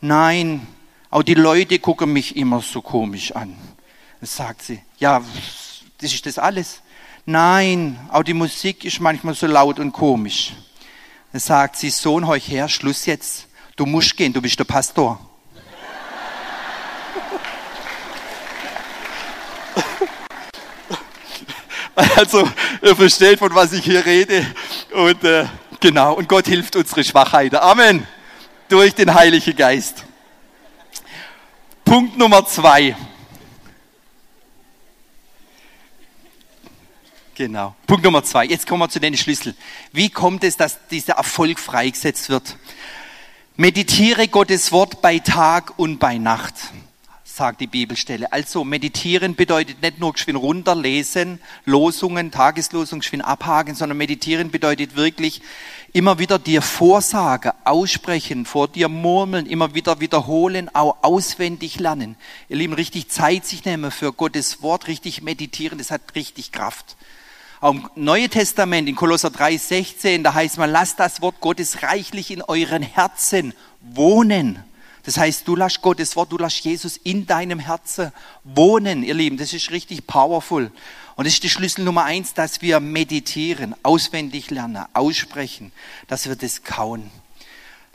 Nein, 0.01 0.65
auch 1.09 1.23
die 1.23 1.35
Leute 1.35 1.77
gucken 1.79 2.11
mich 2.11 2.35
immer 2.35 2.61
so 2.61 2.81
komisch 2.81 3.33
an. 3.33 3.55
Dann 4.19 4.27
sagt 4.27 4.63
sie, 4.63 4.81
ja, 4.97 5.23
das 5.99 6.13
ist 6.13 6.25
das 6.25 6.39
alles? 6.39 6.81
Nein, 7.25 7.99
auch 8.11 8.23
die 8.23 8.33
Musik 8.33 8.83
ist 8.83 8.99
manchmal 8.99 9.35
so 9.35 9.45
laut 9.47 9.79
und 9.79 9.91
komisch. 9.91 10.53
Dann 11.31 11.39
sagt 11.39 11.77
sie, 11.77 11.89
Sohn, 11.89 12.27
heuch 12.27 12.47
her, 12.49 12.67
Schluss 12.67 13.05
jetzt. 13.05 13.47
Du 13.75 13.85
musst 13.85 14.17
gehen, 14.17 14.33
du 14.33 14.41
bist 14.41 14.57
der 14.57 14.65
Pastor. 14.65 15.19
Also, 22.15 22.49
ihr 22.81 22.95
versteht, 22.95 23.39
von 23.39 23.53
was 23.53 23.73
ich 23.73 23.83
hier 23.83 24.05
rede. 24.05 24.45
Und 24.93 25.23
äh, 25.23 25.45
genau, 25.79 26.13
und 26.13 26.27
Gott 26.27 26.47
hilft 26.47 26.75
unsere 26.75 27.03
Schwachheiten. 27.03 27.57
Amen. 27.57 28.07
Durch 28.69 28.95
den 28.95 29.13
Heiligen 29.13 29.55
Geist. 29.55 30.03
Punkt 31.85 32.17
Nummer 32.17 32.45
zwei. 32.45 32.95
Genau. 37.35 37.75
Punkt 37.87 38.03
Nummer 38.03 38.23
zwei. 38.23 38.45
Jetzt 38.45 38.67
kommen 38.67 38.81
wir 38.81 38.89
zu 38.89 38.99
den 38.99 39.17
Schlüssel. 39.17 39.55
Wie 39.91 40.09
kommt 40.09 40.43
es, 40.43 40.55
dass 40.55 40.87
dieser 40.87 41.13
Erfolg 41.13 41.59
freigesetzt 41.59 42.29
wird? 42.29 42.57
Meditiere 43.55 44.27
Gottes 44.27 44.71
Wort 44.71 45.01
bei 45.01 45.19
Tag 45.19 45.77
und 45.77 45.99
bei 45.99 46.17
Nacht, 46.17 46.55
sagt 47.35 47.61
die 47.61 47.67
Bibelstelle. 47.67 48.31
Also 48.31 48.63
meditieren 48.63 49.35
bedeutet 49.35 49.81
nicht 49.81 49.99
nur 49.99 50.13
geschwind 50.13 50.37
runterlesen, 50.37 51.39
Losungen, 51.65 52.29
Tageslosungen 52.29 53.01
geschwind 53.01 53.25
abhaken, 53.25 53.73
sondern 53.73 53.97
meditieren 53.97 54.51
bedeutet 54.51 54.95
wirklich 54.95 55.41
immer 55.93 56.19
wieder 56.19 56.37
dir 56.37 56.61
Vorsage 56.61 57.53
aussprechen, 57.63 58.45
vor 58.45 58.67
dir 58.67 58.87
murmeln, 58.87 59.47
immer 59.47 59.73
wieder 59.73 59.99
wiederholen, 59.99 60.69
auch 60.75 60.97
auswendig 61.01 61.79
lernen. 61.79 62.17
Ihr 62.49 62.57
Lieben, 62.57 62.73
richtig 62.73 63.09
Zeit 63.09 63.45
sich 63.45 63.65
nehmen 63.65 63.89
für 63.89 64.13
Gottes 64.13 64.61
Wort, 64.61 64.87
richtig 64.87 65.23
meditieren, 65.23 65.79
das 65.79 65.89
hat 65.89 66.15
richtig 66.15 66.51
Kraft. 66.51 66.95
Auch 67.61 67.71
im 67.71 67.89
Neuen 67.95 68.29
Testament, 68.29 68.87
in 68.87 68.95
Kolosser 68.95 69.29
3,16, 69.29 70.21
da 70.21 70.35
heißt 70.35 70.57
man, 70.59 70.69
lasst 70.69 70.99
das 70.99 71.21
Wort 71.21 71.39
Gottes 71.39 71.81
reichlich 71.81 72.29
in 72.29 72.43
euren 72.43 72.83
Herzen 72.83 73.53
wohnen. 73.81 74.63
Das 75.03 75.17
heißt, 75.17 75.47
du 75.47 75.55
lässt 75.55 75.81
Gottes 75.81 76.15
Wort, 76.15 76.31
du 76.31 76.37
lässt 76.37 76.59
Jesus 76.59 76.97
in 76.97 77.25
deinem 77.25 77.59
Herzen 77.59 78.11
wohnen, 78.43 79.03
ihr 79.03 79.13
Lieben. 79.13 79.37
Das 79.37 79.51
ist 79.51 79.71
richtig 79.71 80.07
powerful. 80.07 80.71
Und 81.15 81.25
das 81.25 81.33
ist 81.33 81.43
die 81.43 81.49
Schlüssel 81.49 81.83
Nummer 81.83 82.05
eins, 82.05 82.33
dass 82.33 82.61
wir 82.61 82.79
meditieren, 82.79 83.75
auswendig 83.83 84.49
lernen, 84.49 84.85
aussprechen, 84.93 85.71
dass 86.07 86.27
wir 86.27 86.35
das 86.35 86.63
kauen. 86.63 87.11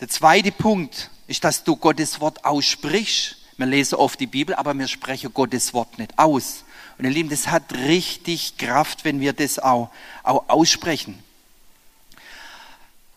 Der 0.01 0.09
zweite 0.09 0.53
Punkt 0.53 1.11
ist, 1.27 1.45
dass 1.45 1.65
du 1.65 1.77
Gottes 1.77 2.21
Wort 2.21 2.45
aussprichst. 2.45 3.37
Wir 3.57 3.67
lesen 3.67 3.97
oft 3.97 4.21
die 4.21 4.27
Bibel, 4.27 4.55
aber 4.55 4.75
wir 4.75 4.87
sprechen 4.87 5.33
Gottes 5.33 5.75
Wort 5.75 5.99
nicht 5.99 6.19
aus. 6.19 6.65
Und 6.99 7.07
ihr 7.07 7.11
Lieben, 7.11 7.31
das 7.31 7.49
hat 7.49 7.73
richtig 7.73 8.59
Kraft, 8.59 9.05
wenn 9.05 9.21
wir 9.21 9.33
das 9.33 9.59
auch, 9.59 9.91
auch 10.23 10.49
aussprechen. 10.49 11.19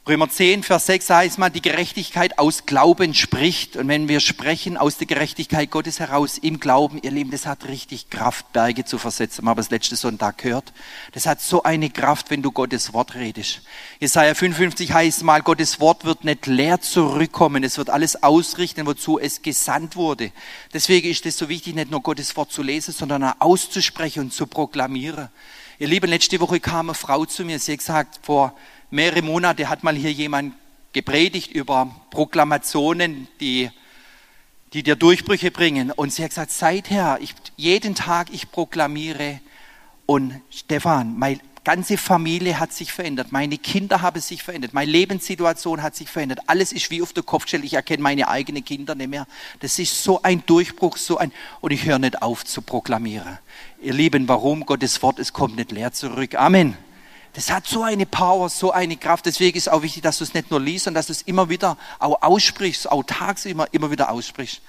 Römer 0.08 0.28
10, 0.28 0.64
Vers 0.64 0.88
6 0.88 1.10
heißt 1.12 1.38
mal, 1.38 1.52
die 1.52 1.62
Gerechtigkeit 1.62 2.40
aus 2.40 2.66
Glauben 2.66 3.14
spricht. 3.14 3.78
Und 3.78 3.88
wenn 3.88 4.08
wir 4.08 4.20
sprechen 4.20 4.76
aus 4.76 4.98
der 4.98 5.06
Gerechtigkeit 5.06 5.70
Gottes 5.70 6.00
heraus 6.00 6.40
im 6.40 6.60
Glauben, 6.60 7.00
ihr 7.04 7.12
Lieben, 7.12 7.30
das 7.30 7.46
hat 7.46 7.68
richtig 7.68 8.10
Kraft, 8.10 8.52
Berge 8.52 8.84
zu 8.84 8.98
versetzen. 8.98 9.44
Wir 9.44 9.52
haben 9.52 9.58
das 9.58 9.70
letzte 9.70 9.96
Sonntag 9.96 10.40
gehört. 10.40 10.74
Das 11.12 11.28
hat 11.28 11.40
so 11.40 11.62
eine 11.62 11.92
Kraft, 11.92 12.32
wenn 12.32 12.42
du 12.42 12.52
Gottes 12.52 12.94
Wort 12.94 13.14
redest. 13.14 13.62
Jesaja 14.00 14.34
55 14.34 14.92
heißt 14.92 15.22
mal, 15.22 15.44
Gottes 15.44 15.80
Wort 15.80 16.04
wird 16.04 16.24
nicht 16.24 16.48
leer 16.48 16.82
zurückkommen. 16.82 17.64
Es 17.64 17.78
wird 17.78 17.92
alles 17.92 18.24
ausrichten, 18.24 18.88
wozu 18.88 19.20
es 19.20 19.44
gesandt 19.44 19.96
wurde. 19.96 20.32
Deswegen 20.74 21.12
ist 21.12 21.28
es 21.28 21.38
so 21.38 21.48
wichtig, 21.48 21.76
nicht 21.76 21.92
nur 21.92 22.02
Gottes 22.02 22.36
Wort 22.36 22.52
zu 22.52 22.64
lesen, 22.64 22.92
sondern 22.92 23.24
auch 23.24 23.36
auszusprechen 23.38 24.22
und 24.22 24.34
zu 24.34 24.48
proklamieren. 24.48 25.30
Ihr 25.78 25.88
Lieben, 25.88 26.10
letzte 26.10 26.40
Woche 26.40 26.60
kam 26.60 26.90
eine 26.90 26.96
Frau 26.96 27.26
zu 27.26 27.46
mir, 27.46 27.60
sie 27.60 27.74
hat 27.74 27.80
gesagt, 27.80 28.20
vor 28.24 28.56
mehrere 28.92 29.22
Monate 29.22 29.68
hat 29.70 29.84
mal 29.84 29.96
hier 29.96 30.12
jemand 30.12 30.54
gepredigt 30.94 31.52
über 31.52 31.90
Proklamationen, 32.12 33.28
die, 33.40 33.72
die 34.74 34.84
dir 34.84 34.96
Durchbrüche 34.96 35.52
bringen. 35.52 35.92
Und 35.92 36.14
sie 36.14 36.24
hat 36.24 36.30
gesagt, 36.30 36.52
seither, 36.52 37.18
ich, 37.22 37.34
jeden 37.56 37.96
Tag 37.96 38.28
ich 38.32 38.52
proklamiere. 38.52 39.40
Und 40.06 40.42
Stefan, 40.50 41.18
meine 41.18 41.40
ganze 41.64 41.98
Familie 41.98 42.60
hat 42.60 42.74
sich 42.74 42.92
verändert. 42.92 43.32
Meine 43.32 43.58
Kinder 43.58 44.02
haben 44.02 44.20
sich 44.20 44.44
verändert. 44.44 44.74
Meine 44.74 44.92
Lebenssituation 44.92 45.82
hat 45.82 45.96
sich 45.96 46.10
verändert. 46.10 46.40
Alles 46.48 46.74
ist 46.74 46.90
wie 46.92 47.02
auf 47.02 47.14
der 47.14 47.24
Kopfstelle. 47.24 47.64
Ich 47.64 47.76
erkenne 47.76 48.04
meine 48.04 48.28
eigenen 48.28 48.66
Kinder 48.66 48.96
nicht 48.96 49.10
mehr. 49.10 49.28
Das 49.60 49.80
ist 49.80 50.04
so 50.04 50.22
ein 50.24 50.44
Durchbruch, 50.46 50.98
so 50.98 51.18
ein, 51.18 51.32
und 51.62 51.72
ich 51.72 51.86
höre 51.86 52.00
nicht 52.00 52.22
auf 52.22 52.44
zu 52.44 52.62
proklamieren. 52.62 53.38
Ihr 53.82 53.94
Lieben, 53.94 54.28
warum? 54.28 54.66
Gottes 54.66 55.02
Wort, 55.02 55.20
es 55.20 55.32
kommt 55.32 55.56
nicht 55.56 55.72
leer 55.72 55.94
zurück. 55.94 56.36
Amen. 56.36 56.78
Das 57.34 57.50
hat 57.50 57.66
so 57.66 57.84
eine 57.84 58.06
Power, 58.06 58.50
so 58.50 58.72
eine 58.72 58.98
Kraft. 58.98 59.26
Deswegen 59.26 59.58
ist 59.58 59.70
auch 59.70 59.84
wichtig, 59.84 60.04
dass 60.04 60.18
du 60.18 60.26
es 60.26 60.34
nicht 60.34 60.52
nur 60.52 60.60
liest, 60.60 60.86
sondern 60.86 61.00
dass 61.00 61.08
du 61.08 61.14
es 61.14 61.22
immer 61.22 61.50
wieder 61.50 61.78
auch 62.00 62.22
aussprichst, 62.22 62.92
auch 62.92 63.04
tagsüber 63.04 63.68
immer 63.72 63.90
wieder 63.90 64.12
aussprichst. 64.12 64.62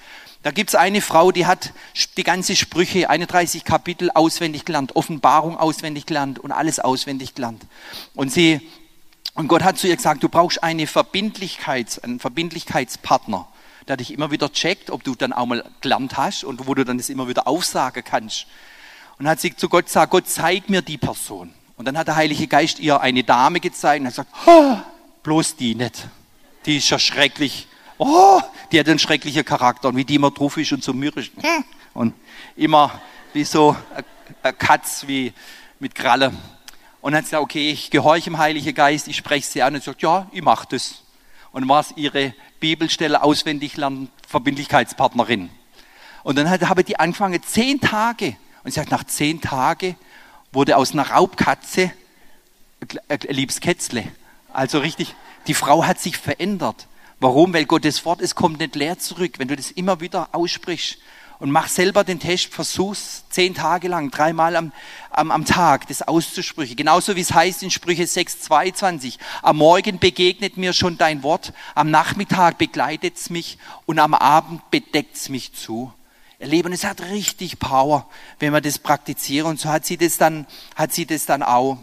Da 0.44 0.50
gibt 0.50 0.70
es 0.70 0.74
eine 0.74 1.00
Frau, 1.00 1.30
die 1.30 1.46
hat 1.46 1.72
die 2.16 2.24
ganze 2.24 2.56
Sprüche, 2.56 3.08
31 3.08 3.64
Kapitel 3.64 4.10
auswendig 4.12 4.64
gelernt, 4.64 4.96
Offenbarung 4.96 5.56
auswendig 5.56 6.06
gelernt 6.06 6.38
und 6.40 6.50
alles 6.50 6.80
auswendig 6.80 7.34
gelernt. 7.34 7.64
Und 8.14 8.32
sie, 8.32 8.60
und 9.34 9.46
Gott 9.48 9.62
hat 9.62 9.78
zu 9.78 9.86
ihr 9.86 9.96
gesagt, 9.96 10.22
du 10.22 10.28
brauchst 10.28 10.62
eine 10.62 10.88
Verbindlichkeits, 10.88 12.00
einen 12.00 12.18
Verbindlichkeitspartner, 12.18 13.46
der 13.86 13.96
dich 13.96 14.12
immer 14.12 14.32
wieder 14.32 14.52
checkt, 14.52 14.90
ob 14.90 15.04
du 15.04 15.14
dann 15.14 15.32
auch 15.32 15.46
mal 15.46 15.64
gelernt 15.80 16.16
hast 16.16 16.42
und 16.42 16.66
wo 16.66 16.74
du 16.74 16.84
dann 16.84 16.98
das 16.98 17.08
immer 17.08 17.28
wieder 17.28 17.46
aufsagen 17.46 18.02
kannst. 18.04 18.46
Und 19.18 19.28
hat 19.28 19.40
sie 19.40 19.54
zu 19.54 19.68
Gott 19.68 19.86
gesagt, 19.86 20.10
Gott, 20.10 20.28
zeig 20.28 20.68
mir 20.68 20.82
die 20.82 20.98
Person. 20.98 21.54
Und 21.82 21.86
dann 21.86 21.98
hat 21.98 22.06
der 22.06 22.14
Heilige 22.14 22.46
Geist 22.46 22.78
ihr 22.78 23.00
eine 23.00 23.24
Dame 23.24 23.58
gezeigt 23.58 24.02
und 24.02 24.06
hat 24.06 24.12
gesagt, 24.12 24.32
oh, 24.46 24.76
bloß 25.24 25.56
die 25.56 25.74
nicht. 25.74 26.06
Die 26.64 26.76
ist 26.76 26.88
ja 26.88 26.96
schrecklich. 26.96 27.66
Oh, 27.98 28.40
die 28.70 28.78
hat 28.78 28.88
einen 28.88 29.00
schrecklichen 29.00 29.44
Charakter 29.44 29.88
und 29.88 29.96
wie 29.96 30.04
die 30.04 30.14
immer 30.14 30.30
drauf 30.30 30.56
ist 30.58 30.70
und 30.70 30.84
so 30.84 30.92
mürrisch. 30.92 31.32
Und 31.92 32.14
immer 32.54 33.02
wie 33.32 33.42
so 33.42 33.74
eine 34.44 34.52
Katz 34.52 35.08
wie 35.08 35.32
mit 35.80 35.96
Kralle. 35.96 36.28
Und 37.00 37.10
dann 37.10 37.16
hat 37.16 37.24
sie 37.24 37.30
gesagt, 37.30 37.42
okay, 37.42 37.72
ich 37.72 37.90
gehorche 37.90 38.30
dem 38.30 38.38
Heiligen 38.38 38.76
Geist, 38.76 39.08
ich 39.08 39.16
spreche 39.16 39.48
sie 39.48 39.60
an 39.60 39.74
und 39.74 39.82
sagt, 39.82 40.02
ja, 40.02 40.28
ich 40.30 40.40
mache 40.40 40.68
das. 40.70 41.02
Und 41.50 41.68
war 41.68 41.80
es 41.80 41.92
ihre 41.96 42.32
Bibelstelle 42.60 43.24
auswendig 43.24 43.76
lernen, 43.76 44.08
Verbindlichkeitspartnerin. 44.28 45.50
Und 46.22 46.38
dann 46.38 46.48
hat, 46.48 46.62
habe 46.62 46.84
die 46.84 47.00
angefangen, 47.00 47.42
zehn 47.42 47.80
Tage. 47.80 48.36
Und 48.62 48.70
sie 48.70 48.78
sagt, 48.78 48.92
nach 48.92 49.02
zehn 49.02 49.40
Tagen 49.40 49.96
wurde 50.52 50.76
aus 50.76 50.92
einer 50.92 51.10
Raubkatze 51.10 51.92
ein 53.08 53.20
liebes 53.28 53.60
Kätzle. 53.60 54.04
Also 54.52 54.78
richtig, 54.78 55.14
die 55.46 55.54
Frau 55.54 55.84
hat 55.84 56.00
sich 56.00 56.16
verändert. 56.16 56.86
Warum? 57.20 57.54
Weil 57.54 57.66
Gottes 57.66 58.04
Wort, 58.04 58.20
es 58.20 58.34
kommt 58.34 58.58
nicht 58.58 58.74
leer 58.74 58.98
zurück. 58.98 59.38
Wenn 59.38 59.48
du 59.48 59.56
das 59.56 59.70
immer 59.70 60.00
wieder 60.00 60.28
aussprichst 60.32 60.98
und 61.38 61.50
mach 61.50 61.68
selber 61.68 62.04
den 62.04 62.18
Test, 62.18 62.52
versuch's 62.52 63.24
zehn 63.30 63.54
Tage 63.54 63.88
lang, 63.88 64.10
dreimal 64.10 64.56
am, 64.56 64.72
am, 65.10 65.30
am 65.30 65.44
Tag, 65.44 65.86
das 65.88 66.02
auszusprechen. 66.02 66.76
Genauso 66.76 67.16
wie 67.16 67.20
es 67.20 67.32
heißt 67.32 67.62
in 67.62 67.70
Sprüche 67.70 68.06
6, 68.06 68.40
22. 68.42 69.18
Am 69.42 69.56
Morgen 69.56 69.98
begegnet 69.98 70.56
mir 70.56 70.72
schon 70.72 70.98
dein 70.98 71.22
Wort, 71.22 71.52
am 71.74 71.90
Nachmittag 71.90 72.58
begleitet's 72.58 73.30
mich 73.30 73.58
und 73.86 73.98
am 73.98 74.14
Abend 74.14 74.70
bedeckt's 74.70 75.28
mich 75.28 75.52
zu 75.52 75.92
erleben. 76.42 76.72
Es 76.72 76.84
hat 76.84 77.00
richtig 77.00 77.58
Power, 77.58 78.06
wenn 78.38 78.52
wir 78.52 78.60
das 78.60 78.78
praktizieren. 78.78 79.48
Und 79.48 79.60
so 79.60 79.68
hat 79.68 79.86
sie 79.86 79.96
das 79.96 80.18
dann, 80.18 80.46
hat 80.74 80.92
sie 80.92 81.06
das 81.06 81.24
dann 81.24 81.42
auch, 81.42 81.78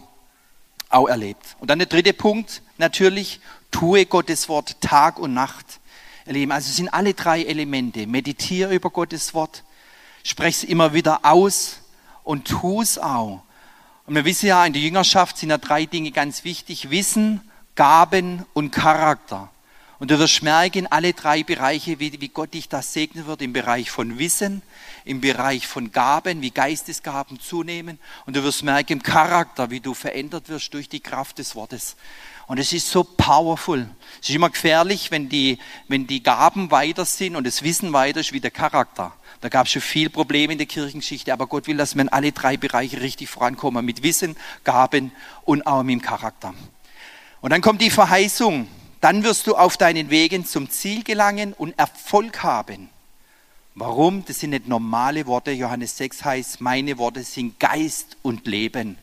auch 0.90 1.08
erlebt. 1.08 1.56
Und 1.60 1.70
dann 1.70 1.80
der 1.80 1.88
dritte 1.88 2.14
Punkt, 2.14 2.62
natürlich, 2.78 3.40
tue 3.72 4.06
Gottes 4.06 4.50
Wort 4.50 4.80
Tag 4.82 5.18
und 5.18 5.34
Nacht. 5.34 5.80
Erleben. 6.26 6.52
Also 6.52 6.70
es 6.70 6.76
sind 6.76 6.90
alle 6.90 7.16
drei 7.16 7.44
Elemente. 7.44 8.06
Meditiere 8.06 8.76
über 8.76 8.92
Gottes 8.92 9.34
Wort, 9.34 9.64
sprech 10.24 10.58
es 10.58 10.64
immer 10.64 10.94
wieder 10.94 11.22
aus 11.24 11.80
und 12.24 12.48
tu 12.48 12.84
es 12.84 13.00
auch. 13.00 13.42
Und 14.06 14.16
wir 14.16 14.26
wissen 14.26 14.46
ja, 14.48 14.64
in 14.66 14.74
der 14.74 14.82
Jüngerschaft 14.82 15.38
sind 15.38 15.50
ja 15.50 15.58
drei 15.58 15.86
Dinge 15.86 16.12
ganz 16.12 16.44
wichtig. 16.44 16.92
Wissen, 16.92 17.42
Gaben 17.76 18.46
und 18.54 18.72
Charakter. 18.72 19.50
Und 20.00 20.12
du 20.12 20.18
wirst 20.18 20.42
merken, 20.42 20.88
alle 20.88 21.12
drei 21.12 21.44
Bereiche, 21.44 22.00
wie, 22.00 22.22
wie 22.22 22.30
Gott 22.30 22.54
dich 22.54 22.70
das 22.70 22.94
segnen 22.94 23.28
wird, 23.28 23.42
im 23.42 23.52
Bereich 23.52 23.92
von 23.92 24.18
Wissen, 24.18 24.62
im 25.04 25.20
Bereich 25.20 25.68
von 25.68 25.92
Gaben, 25.92 26.42
wie 26.42 26.52
Geistesgaben 26.52 27.38
zunehmen. 27.42 28.00
Und 28.26 28.38
du 28.38 28.44
wirst 28.44 28.64
merken, 28.64 28.94
im 28.94 29.04
Charakter, 29.04 29.70
wie 29.72 29.82
du 29.82 29.94
verändert 29.94 30.48
wirst 30.48 30.74
durch 30.74 30.88
die 30.88 31.02
Kraft 31.02 31.38
des 31.38 31.54
Wortes. 31.54 31.98
Und 32.48 32.60
es 32.60 32.72
ist 32.72 32.90
so 32.90 33.04
powerful. 33.04 33.90
Es 34.22 34.30
ist 34.30 34.36
immer 34.36 34.50
gefährlich, 34.50 35.12
wenn 35.12 35.28
die, 35.28 35.60
wenn 35.90 36.08
die 36.08 36.24
Gaben 36.24 36.72
weiter 36.72 37.04
sind 37.04 37.36
und 37.36 37.46
das 37.46 37.62
Wissen 37.62 37.92
weiter 37.92 38.22
ist 38.22 38.32
wie 38.32 38.40
der 38.40 38.52
Charakter. 38.52 39.14
Da 39.42 39.50
gab 39.50 39.66
es 39.66 39.74
schon 39.74 39.82
viel 39.82 40.10
Probleme 40.10 40.54
in 40.54 40.60
der 40.60 40.68
Kirchengeschichte, 40.68 41.34
aber 41.34 41.48
Gott 41.48 41.68
will, 41.68 41.78
dass 41.78 41.94
in 41.94 42.08
alle 42.08 42.32
drei 42.32 42.56
Bereiche 42.56 43.02
richtig 43.02 43.30
vorankommen. 43.30 43.86
Mit 43.86 44.02
Wissen, 44.02 44.38
Gaben 44.64 45.12
und 45.44 45.68
auch 45.68 45.84
mit 45.84 45.94
dem 45.94 46.02
Charakter. 46.02 46.54
Und 47.42 47.52
dann 47.52 47.62
kommt 47.62 47.82
die 47.82 47.90
Verheißung. 47.90 48.68
Dann 49.02 49.24
wirst 49.24 49.48
du 49.48 49.56
auf 49.56 49.78
deinen 49.78 50.10
Wegen 50.10 50.46
zum 50.46 50.70
Ziel 50.70 51.04
gelangen 51.04 51.54
und 51.54 51.78
Erfolg 51.80 52.44
haben. 52.44 52.90
Warum? 53.76 54.26
Das 54.26 54.40
sind 54.40 54.50
nicht 54.50 54.68
normale 54.68 55.26
Worte. 55.26 55.52
Johannes 55.52 55.96
6 55.98 56.26
heißt, 56.26 56.62
meine 56.62 56.98
Worte 56.98 57.24
sind 57.24 57.60
Geist 57.60 58.18
und 58.24 58.46
Leben. 58.46 58.98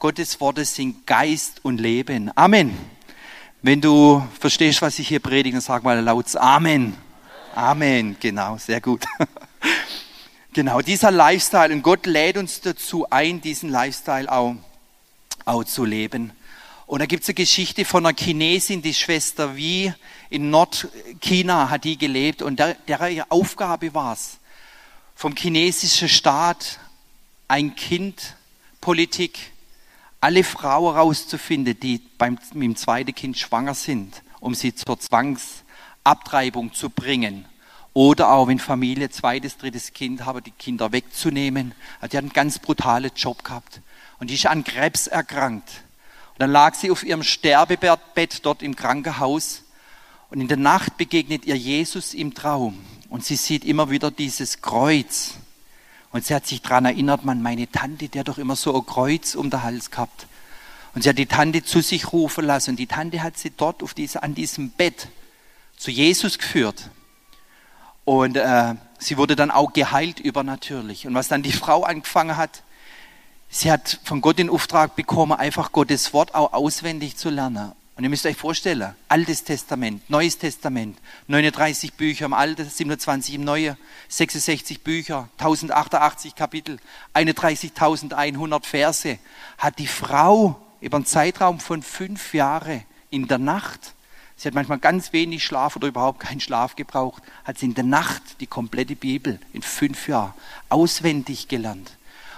Gottes 0.00 0.40
Worte 0.40 0.64
sind 0.64 1.06
Geist 1.06 1.64
und 1.64 1.80
Leben. 1.80 2.32
Amen. 2.34 2.76
Wenn 3.62 3.80
du 3.80 4.26
verstehst, 4.40 4.82
was 4.82 4.98
ich 4.98 5.08
hier 5.08 5.20
predige, 5.20 5.54
dann 5.56 5.60
sag 5.60 5.84
mal 5.84 6.00
laut 6.00 6.34
Amen. 6.36 6.96
Amen. 7.54 8.16
Genau, 8.18 8.58
sehr 8.58 8.80
gut. 8.80 9.04
genau, 10.52 10.80
dieser 10.80 11.10
Lifestyle. 11.12 11.72
Und 11.72 11.82
Gott 11.82 12.06
lädt 12.06 12.36
uns 12.36 12.60
dazu 12.60 13.08
ein, 13.08 13.40
diesen 13.40 13.70
Lifestyle 13.70 14.30
auch, 14.30 14.56
auch 15.44 15.64
zu 15.64 15.84
leben. 15.84 16.32
Und 16.86 17.00
da 17.00 17.06
gibt 17.06 17.24
es 17.24 17.28
eine 17.28 17.34
Geschichte 17.34 17.84
von 17.84 18.06
einer 18.06 18.16
Chinesin, 18.16 18.80
die 18.80 18.94
Schwester 18.94 19.56
Wie 19.56 19.92
in 20.30 20.50
Nordchina 20.50 21.68
hat 21.68 21.84
die 21.84 21.98
gelebt 21.98 22.42
und 22.42 22.58
der, 22.58 22.74
der 22.86 23.26
Aufgabe 23.28 23.92
war 23.92 24.12
es, 24.12 24.38
vom 25.14 25.34
chinesischen 25.34 26.08
Staat 26.08 26.78
ein 27.48 27.74
Kind 27.74 28.36
Politik 28.80 29.52
alle 30.20 30.44
Frauen 30.44 30.96
rauszufinden, 30.96 31.78
die 31.78 32.00
beim, 32.18 32.38
mit 32.54 32.62
dem 32.62 32.76
zweiten 32.76 33.14
Kind 33.14 33.36
schwanger 33.38 33.74
sind, 33.74 34.22
um 34.40 34.54
sie 34.54 34.74
zur 34.74 34.98
Zwangsabtreibung 34.98 36.72
zu 36.72 36.90
bringen. 36.90 37.46
Oder 37.92 38.30
auch, 38.30 38.48
wenn 38.48 38.58
Familie 38.58 39.10
zweites, 39.10 39.56
drittes 39.56 39.92
Kind 39.92 40.24
haben, 40.24 40.42
die 40.44 40.50
Kinder 40.50 40.92
wegzunehmen. 40.92 41.74
Also 42.00 42.10
die 42.10 42.16
hat 42.18 42.24
einen 42.24 42.32
ganz 42.32 42.58
brutalen 42.58 43.10
Job 43.16 43.42
gehabt. 43.42 43.80
Und 44.18 44.30
die 44.30 44.34
ist 44.34 44.46
an 44.46 44.64
Krebs 44.64 45.06
erkrankt. 45.06 45.82
Und 46.36 46.40
dann 46.40 46.50
lag 46.50 46.74
sie 46.74 46.90
auf 46.90 47.02
ihrem 47.02 47.22
Sterbebett 47.22 48.44
dort 48.44 48.62
im 48.62 48.76
Krankenhaus. 48.76 49.62
Und 50.28 50.42
in 50.42 50.48
der 50.48 50.58
Nacht 50.58 50.98
begegnet 50.98 51.46
ihr 51.46 51.56
Jesus 51.56 52.12
im 52.12 52.34
Traum. 52.34 52.78
Und 53.08 53.24
sie 53.24 53.36
sieht 53.36 53.64
immer 53.64 53.88
wieder 53.88 54.10
dieses 54.10 54.60
Kreuz. 54.60 55.36
Und 56.10 56.26
sie 56.26 56.34
hat 56.34 56.46
sich 56.46 56.60
daran 56.60 56.84
erinnert, 56.84 57.24
man, 57.24 57.40
meine 57.40 57.70
Tante, 57.70 58.10
die 58.10 58.20
hat 58.20 58.28
doch 58.28 58.36
immer 58.36 58.54
so 58.54 58.76
ein 58.76 58.84
Kreuz 58.84 59.34
um 59.34 59.48
den 59.48 59.62
Hals 59.62 59.90
gehabt. 59.90 60.26
Und 60.94 61.02
sie 61.02 61.08
hat 61.08 61.16
die 61.16 61.24
Tante 61.24 61.64
zu 61.64 61.80
sich 61.80 62.12
rufen 62.12 62.44
lassen. 62.44 62.70
Und 62.70 62.76
die 62.76 62.86
Tante 62.86 63.22
hat 63.22 63.38
sie 63.38 63.52
dort 63.56 63.82
auf 63.82 63.94
diese, 63.94 64.22
an 64.22 64.34
diesem 64.34 64.68
Bett 64.68 65.08
zu 65.78 65.90
Jesus 65.90 66.36
geführt. 66.36 66.90
Und 68.04 68.36
äh, 68.36 68.74
sie 68.98 69.16
wurde 69.16 69.36
dann 69.36 69.50
auch 69.50 69.72
geheilt 69.72 70.20
übernatürlich. 70.20 71.06
Und 71.06 71.14
was 71.14 71.28
dann 71.28 71.42
die 71.42 71.52
Frau 71.52 71.82
angefangen 71.82 72.36
hat, 72.36 72.62
sie 73.60 73.72
hat 73.72 74.00
von 74.04 74.20
Gott 74.20 74.38
den 74.38 74.50
Auftrag 74.50 74.96
bekommen, 74.96 75.32
einfach 75.32 75.72
Gottes 75.72 76.12
Wort 76.12 76.34
auch 76.34 76.52
auswendig 76.52 77.16
zu 77.16 77.30
lernen. 77.30 77.72
Und 77.96 78.04
ihr 78.04 78.10
müsst 78.10 78.26
euch 78.26 78.36
vorstellen, 78.36 78.94
Altes 79.08 79.42
Testament, 79.44 80.10
Neues 80.10 80.36
Testament, 80.36 80.98
39 81.28 81.94
Bücher 81.94 82.26
im 82.26 82.34
Alten, 82.34 82.68
27 82.68 83.36
im 83.36 83.44
Neuen, 83.44 83.78
66 84.08 84.82
Bücher, 84.82 85.30
1088 85.38 86.34
Kapitel, 86.34 86.78
31.100 87.14 88.64
Verse, 88.66 89.18
hat 89.56 89.78
die 89.78 89.86
Frau 89.86 90.60
über 90.82 90.98
einen 90.98 91.06
Zeitraum 91.06 91.58
von 91.58 91.82
fünf 91.82 92.34
Jahren 92.34 92.82
in 93.08 93.28
der 93.28 93.38
Nacht, 93.38 93.94
sie 94.36 94.48
hat 94.48 94.54
manchmal 94.54 94.78
ganz 94.78 95.14
wenig 95.14 95.42
Schlaf 95.42 95.76
oder 95.76 95.88
überhaupt 95.88 96.20
keinen 96.20 96.40
Schlaf 96.40 96.76
gebraucht, 96.76 97.22
hat 97.44 97.56
sie 97.56 97.66
in 97.66 97.74
der 97.74 97.84
Nacht 97.84 98.22
die 98.40 98.46
komplette 98.46 98.96
Bibel 98.96 99.40
in 99.54 99.62
fünf 99.62 100.08
Jahren 100.08 100.34
auswendig 100.68 101.48
gelernt. 101.48 101.95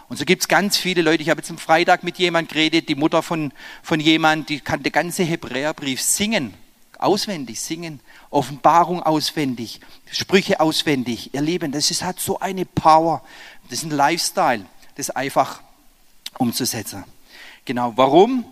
Und 0.09 0.17
so 0.19 0.25
gibt 0.25 0.43
es 0.43 0.49
ganz 0.49 0.77
viele 0.77 1.03
Leute. 1.03 1.23
Ich 1.23 1.29
habe 1.29 1.41
jetzt 1.41 1.51
am 1.51 1.59
Freitag 1.59 2.03
mit 2.03 2.19
jemand 2.19 2.49
geredet, 2.49 2.89
die 2.89 2.95
Mutter 2.95 3.23
von, 3.23 3.53
von 3.83 4.01
jemand, 4.01 4.49
die 4.49 4.61
kann 4.61 4.83
den 4.83 4.93
ganzen 4.93 5.27
Hebräerbrief 5.27 6.01
singen, 6.01 6.55
auswendig 6.99 7.61
singen, 7.61 8.01
Offenbarung 8.31 9.03
auswendig, 9.03 9.81
Sprüche 10.11 10.61
auswendig. 10.61 11.35
Ihr 11.35 11.43
Lieben, 11.43 11.73
das 11.73 11.91
ist, 11.91 12.03
hat 12.03 12.21
so 12.21 12.41
eine 12.41 12.65
Power. 12.65 13.23
Das 13.69 13.81
ist 13.81 13.85
ein 13.85 13.91
Lifestyle, 13.91 14.65
das 14.95 15.11
einfach 15.11 15.61
umzusetzen. 16.39 17.05
Genau, 17.67 17.93
warum? 17.97 18.47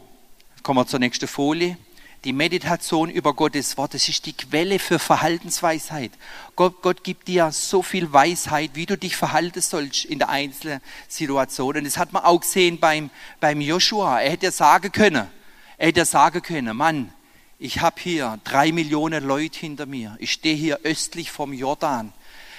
Kommen 0.62 0.80
wir 0.80 0.86
zur 0.86 0.98
nächsten 0.98 1.26
Folie 1.26 1.78
die 2.26 2.32
Meditation 2.32 3.08
über 3.08 3.34
Gottes 3.34 3.76
Wort, 3.76 3.94
das 3.94 4.08
ist 4.08 4.26
die 4.26 4.32
Quelle 4.32 4.80
für 4.80 4.98
Verhaltensweisheit. 4.98 6.10
Gott, 6.56 6.82
Gott 6.82 7.04
gibt 7.04 7.28
dir 7.28 7.52
so 7.52 7.82
viel 7.82 8.12
Weisheit, 8.12 8.72
wie 8.74 8.84
du 8.84 8.98
dich 8.98 9.14
verhalten 9.14 9.60
sollst 9.60 10.04
in 10.04 10.18
der 10.18 10.28
einzelnen 10.28 10.80
Situation. 11.06 11.76
Und 11.76 11.84
das 11.84 11.98
hat 11.98 12.12
man 12.12 12.24
auch 12.24 12.40
gesehen 12.40 12.80
beim, 12.80 13.10
beim 13.38 13.60
Joshua. 13.60 14.20
Er 14.20 14.32
hätte 14.32 14.50
sagen 14.50 14.90
können, 14.90 15.28
er 15.78 15.86
hätte 15.86 16.04
sagen 16.04 16.42
können, 16.42 16.76
Mann, 16.76 17.12
ich 17.60 17.80
habe 17.80 18.00
hier 18.00 18.40
drei 18.42 18.72
Millionen 18.72 19.22
Leute 19.22 19.60
hinter 19.60 19.86
mir. 19.86 20.16
Ich 20.18 20.32
stehe 20.32 20.56
hier 20.56 20.80
östlich 20.82 21.30
vom 21.30 21.52
Jordan. 21.52 22.12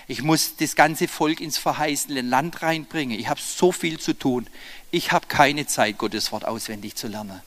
Ich 0.08 0.22
muss 0.22 0.56
das 0.56 0.78
ganze 0.78 1.10
Volk 1.10 1.42
ins 1.42 1.58
verheißene 1.58 2.22
Land 2.22 2.62
reinbringen. 2.62 3.20
Ich 3.20 3.28
habe 3.28 3.42
so 3.42 3.74
viel 3.74 4.00
zu 4.00 4.14
tun. 4.14 4.48
Ich 4.92 5.12
habe 5.12 5.28
keine 5.28 5.68
Zeit, 5.68 5.98
Gottes 5.98 6.32
Wort 6.32 6.46
auswendig 6.46 6.96
zu 6.96 7.10
lernen. 7.10 7.42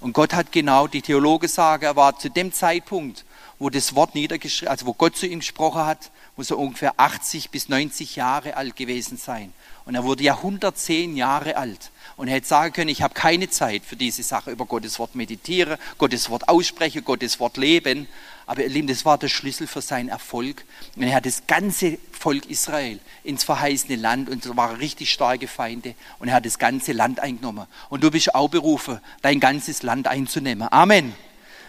Und 0.00 0.12
Gott 0.12 0.34
hat 0.34 0.52
genau, 0.52 0.86
die 0.86 1.02
Theologen 1.02 1.48
sagen, 1.48 1.84
er 1.84 1.96
war 1.96 2.18
zu 2.18 2.28
dem 2.28 2.52
Zeitpunkt, 2.52 3.24
wo 3.58 3.70
das 3.70 3.94
Wort 3.94 4.14
niedergeschrieben, 4.14 4.68
also 4.68 4.86
wo 4.86 4.92
Gott 4.92 5.16
zu 5.16 5.26
ihm 5.26 5.38
gesprochen 5.40 5.84
hat, 5.84 6.10
muss 6.36 6.50
er 6.50 6.58
ungefähr 6.58 6.92
80 6.98 7.50
bis 7.50 7.68
90 7.68 8.16
Jahre 8.16 8.56
alt 8.56 8.76
gewesen 8.76 9.16
sein. 9.16 9.52
Und 9.86 9.94
er 9.94 10.04
wurde 10.04 10.22
ja 10.22 10.34
110 10.34 11.16
Jahre 11.16 11.56
alt. 11.56 11.90
Und 12.16 12.28
er 12.28 12.34
hätte 12.34 12.46
sagen 12.46 12.72
können, 12.72 12.90
ich 12.90 13.02
habe 13.02 13.14
keine 13.14 13.48
Zeit 13.48 13.84
für 13.84 13.96
diese 13.96 14.22
Sache, 14.22 14.50
über 14.50 14.66
Gottes 14.66 14.98
Wort 14.98 15.14
meditieren, 15.14 15.78
Gottes 15.96 16.28
Wort 16.28 16.48
aussprechen, 16.48 17.04
Gottes 17.04 17.40
Wort 17.40 17.56
leben. 17.56 18.06
Aber 18.46 18.62
ihr 18.62 18.68
Lieben, 18.68 18.86
das 18.86 19.04
war 19.04 19.18
der 19.18 19.28
Schlüssel 19.28 19.66
für 19.66 19.82
seinen 19.82 20.08
Erfolg. 20.08 20.64
Und 20.94 21.02
er 21.02 21.16
hat 21.16 21.26
das 21.26 21.48
ganze 21.48 21.98
Volk 22.12 22.46
Israel 22.46 23.00
ins 23.24 23.42
verheißene 23.42 23.96
Land 23.96 24.28
und 24.28 24.46
da 24.46 24.56
waren 24.56 24.76
richtig 24.76 25.10
starke 25.10 25.48
Feinde. 25.48 25.96
Und 26.20 26.28
er 26.28 26.34
hat 26.34 26.46
das 26.46 26.58
ganze 26.58 26.92
Land 26.92 27.18
eingenommen. 27.18 27.66
Und 27.88 28.04
du 28.04 28.10
bist 28.10 28.34
auch 28.36 28.48
berufen, 28.48 29.00
dein 29.20 29.40
ganzes 29.40 29.82
Land 29.82 30.06
einzunehmen. 30.06 30.68
Amen. 30.70 31.12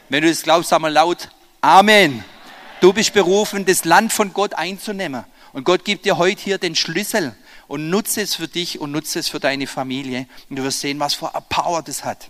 Wenn 0.09 0.21
du 0.21 0.29
das 0.29 0.43
glaubst, 0.43 0.69
sag 0.69 0.79
mal 0.79 0.93
laut, 0.93 1.29
Amen. 1.61 2.23
Du 2.79 2.93
bist 2.93 3.13
berufen, 3.13 3.65
das 3.65 3.83
Land 3.83 4.13
von 4.13 4.31
Gott 4.31 4.53
einzunehmen. 4.53 5.23
Und 5.53 5.63
Gott 5.63 5.83
gibt 5.83 6.05
dir 6.05 6.19
heute 6.19 6.41
hier 6.41 6.59
den 6.59 6.75
Schlüssel 6.75 7.35
und 7.67 7.89
nutze 7.89 8.21
es 8.21 8.35
für 8.35 8.47
dich 8.47 8.79
und 8.79 8.91
nutze 8.91 9.17
es 9.17 9.29
für 9.29 9.39
deine 9.39 9.65
Familie. 9.65 10.27
Und 10.49 10.57
du 10.57 10.63
wirst 10.63 10.81
sehen, 10.81 10.99
was 10.99 11.15
für 11.15 11.33
eine 11.33 11.43
Power 11.49 11.81
das 11.81 12.05
hat. 12.05 12.29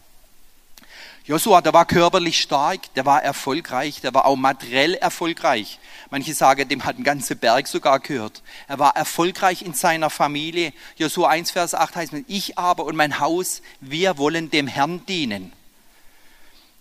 Josua, 1.27 1.59
der 1.59 1.73
war 1.73 1.83
körperlich 1.83 2.39
stark, 2.39 2.93
der 2.93 3.05
war 3.05 3.21
erfolgreich, 3.21 3.99
der 3.99 4.13
war 4.13 4.25
auch 4.25 4.37
materiell 4.37 4.93
erfolgreich. 4.93 5.77
Manche 6.09 6.33
sagen, 6.33 6.69
dem 6.69 6.85
hat 6.85 6.97
ein 6.97 7.03
ganzer 7.03 7.35
Berg 7.35 7.67
sogar 7.67 7.99
gehört. 7.99 8.41
Er 8.69 8.79
war 8.79 8.95
erfolgreich 8.95 9.61
in 9.61 9.73
seiner 9.73 10.09
Familie. 10.09 10.71
Josua 10.95 11.27
1, 11.27 11.51
Vers 11.51 11.75
8 11.75 11.97
heißt, 11.97 12.13
ich 12.27 12.57
aber 12.57 12.85
und 12.85 12.95
mein 12.95 13.19
Haus, 13.19 13.61
wir 13.81 14.17
wollen 14.17 14.49
dem 14.51 14.67
Herrn 14.67 15.05
dienen. 15.05 15.51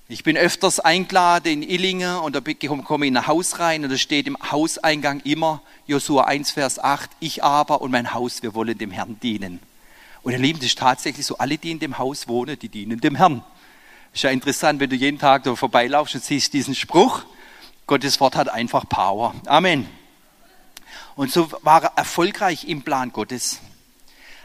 Ich 0.09 0.23
bin 0.23 0.37
öfters 0.37 0.79
eingeladen 0.79 1.51
in 1.51 1.63
Illingen 1.65 2.19
und 2.19 2.37
da 2.37 2.41
komme 2.85 3.07
ich 3.07 3.09
in 3.11 3.17
ein 3.17 3.27
Haus 3.27 3.59
rein 3.59 3.83
und 3.83 3.91
da 3.91 3.99
steht 3.99 4.29
im 4.29 4.39
Hauseingang 4.53 5.23
immer 5.25 5.61
Josua 5.89 6.23
1, 6.27 6.53
Vers 6.53 6.79
8, 6.79 7.11
ich 7.19 7.43
aber 7.43 7.81
und 7.81 7.91
mein 7.91 8.15
Haus, 8.15 8.45
wir 8.45 8.55
wollen 8.55 8.79
dem 8.79 8.93
Herrn 8.93 9.19
dienen. 9.19 9.59
Und 10.23 10.31
ihr 10.31 10.39
Lieben, 10.39 10.61
das 10.61 10.69
ist 10.69 10.79
tatsächlich 10.79 11.27
so, 11.27 11.37
alle, 11.39 11.59
die 11.59 11.73
in 11.73 11.81
dem 11.81 11.99
Haus 11.99 12.29
wohnen, 12.29 12.57
die 12.57 12.69
dienen 12.69 13.01
dem 13.01 13.17
Herrn. 13.17 13.43
Ist 14.17 14.23
ja 14.23 14.31
interessant, 14.31 14.81
wenn 14.81 14.89
du 14.89 14.97
jeden 14.97 15.19
Tag 15.19 15.43
da 15.43 15.55
vorbeilaufst 15.55 16.15
und 16.15 16.25
siehst 16.25 16.55
diesen 16.55 16.75
Spruch, 16.75 17.27
Gottes 17.87 18.19
Wort 18.19 18.35
hat 18.35 18.49
einfach 18.49 18.89
Power. 18.89 19.35
Amen. 19.45 19.87
Und 21.17 21.31
so 21.31 21.53
war 21.61 21.85
er 21.85 21.93
erfolgreich 21.97 22.67
im 22.67 22.81
Plan 22.81 23.13
Gottes. 23.13 23.61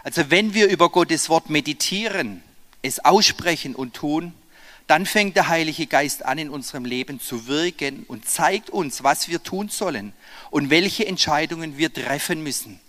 Also 0.04 0.30
wenn 0.30 0.54
wir 0.54 0.68
über 0.68 0.90
Gottes 0.90 1.30
Wort 1.30 1.50
meditieren, 1.50 2.44
es 2.82 3.06
aussprechen 3.06 3.74
und 3.74 3.94
tun, 3.94 4.34
dann 4.88 5.06
fängt 5.06 5.38
der 5.38 5.48
Heilige 5.48 5.88
Geist 5.88 6.26
an, 6.26 6.38
in 6.38 6.50
unserem 6.50 6.84
Leben 6.84 7.22
zu 7.22 7.48
wirken 7.48 8.04
und 8.10 8.28
zeigt 8.28 8.72
uns, 8.72 9.06
was 9.06 9.30
wir 9.30 9.42
tun 9.42 9.70
sollen 9.70 10.12
und 10.50 10.70
welche 10.70 11.08
Entscheidungen 11.08 11.78
wir 11.78 11.94
treffen 11.94 12.44
müssen. 12.44 12.82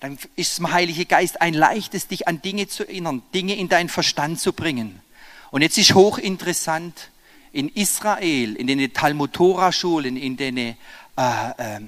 Dann 0.00 0.18
ist 0.36 0.58
dem 0.58 0.70
Heilige 0.70 1.06
Geist 1.06 1.40
ein 1.40 1.54
leichtes, 1.54 2.08
dich 2.08 2.28
an 2.28 2.42
Dinge 2.42 2.68
zu 2.68 2.86
erinnern, 2.86 3.22
Dinge 3.32 3.56
in 3.56 3.70
deinen 3.70 3.88
Verstand 3.88 4.38
zu 4.38 4.52
bringen. 4.52 5.00
Und 5.50 5.62
jetzt 5.62 5.78
ist 5.78 5.94
hochinteressant, 5.94 7.10
in 7.52 7.70
Israel, 7.70 8.54
in 8.56 8.66
den 8.66 8.92
Talmud-Tora-Schulen, 8.92 10.16
in 10.16 10.36
den 10.36 10.58
äh, 10.58 10.74
äh, 11.16 11.80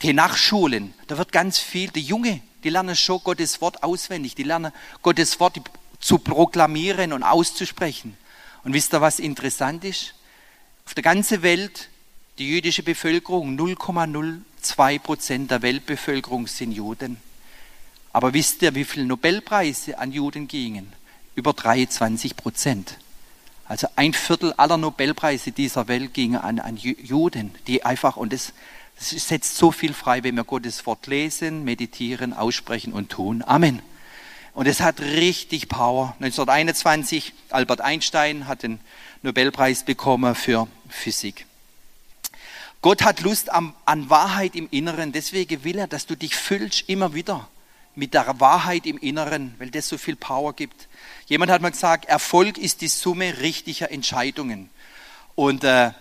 Tenach-Schulen, 0.00 0.94
da 1.06 1.16
wird 1.16 1.30
ganz 1.30 1.60
viel, 1.60 1.90
die 1.90 2.00
Junge, 2.00 2.40
die 2.64 2.70
lernen 2.70 2.96
schon 2.96 3.20
Gottes 3.22 3.60
Wort 3.60 3.84
auswendig, 3.84 4.34
die 4.34 4.42
lernen 4.42 4.72
Gottes 5.00 5.38
Wort 5.38 5.60
zu 6.00 6.18
proklamieren 6.18 7.12
und 7.12 7.22
auszusprechen. 7.22 8.16
Und 8.64 8.74
wisst 8.74 8.92
ihr, 8.92 9.00
was 9.00 9.20
interessant 9.20 9.84
ist? 9.84 10.14
Auf 10.86 10.94
der 10.94 11.04
ganzen 11.04 11.42
Welt, 11.42 11.88
die 12.38 12.48
jüdische 12.48 12.82
Bevölkerung, 12.82 13.56
0,02 13.56 14.98
Prozent 14.98 15.50
der 15.52 15.62
Weltbevölkerung 15.62 16.48
sind 16.48 16.72
Juden. 16.72 17.18
Aber 18.12 18.34
wisst 18.34 18.62
ihr, 18.62 18.74
wie 18.74 18.84
viele 18.84 19.06
Nobelpreise 19.06 19.98
an 19.98 20.10
Juden 20.10 20.48
gingen? 20.48 20.92
Über 21.34 21.52
23 21.52 22.36
Prozent. 22.36 22.98
Also 23.64 23.88
ein 23.96 24.12
Viertel 24.12 24.52
aller 24.54 24.76
Nobelpreise 24.76 25.52
dieser 25.52 25.88
Welt 25.88 26.12
gingen 26.12 26.36
an, 26.36 26.58
an 26.58 26.76
Juden, 26.76 27.54
die 27.66 27.84
einfach, 27.84 28.16
und 28.16 28.32
das, 28.32 28.52
das 28.98 29.10
setzt 29.10 29.56
so 29.56 29.72
viel 29.72 29.94
frei, 29.94 30.24
wenn 30.24 30.34
wir 30.34 30.44
Gottes 30.44 30.84
Wort 30.84 31.06
lesen, 31.06 31.64
meditieren, 31.64 32.34
aussprechen 32.34 32.92
und 32.92 33.10
tun. 33.10 33.42
Amen. 33.46 33.80
Und 34.54 34.66
es 34.66 34.82
hat 34.82 35.00
richtig 35.00 35.68
Power. 35.68 36.14
1921, 36.20 37.32
Albert 37.48 37.80
Einstein 37.80 38.46
hat 38.46 38.62
den 38.62 38.78
Nobelpreis 39.22 39.84
bekommen 39.84 40.34
für 40.34 40.68
Physik. 40.88 41.46
Gott 42.82 43.02
hat 43.02 43.20
Lust 43.20 43.50
an, 43.50 43.72
an 43.86 44.10
Wahrheit 44.10 44.56
im 44.56 44.68
Inneren, 44.70 45.12
deswegen 45.12 45.64
will 45.64 45.78
er, 45.78 45.86
dass 45.86 46.04
du 46.06 46.16
dich 46.16 46.34
füllst 46.34 46.88
immer 46.88 47.14
wieder 47.14 47.48
mit 47.94 48.12
der 48.12 48.40
Wahrheit 48.40 48.86
im 48.86 48.98
Inneren, 48.98 49.54
weil 49.58 49.70
das 49.70 49.88
so 49.88 49.98
viel 49.98 50.16
Power 50.16 50.52
gibt. 50.54 50.88
Jemand 51.32 51.50
hat 51.50 51.62
mal 51.62 51.70
gesagt, 51.70 52.04
Erfolg 52.04 52.58
ist 52.58 52.82
die 52.82 52.88
Summe 52.88 53.40
richtiger 53.40 53.90
Entscheidungen. 53.90 54.68
Und 55.34 55.64
äh, 55.64 55.92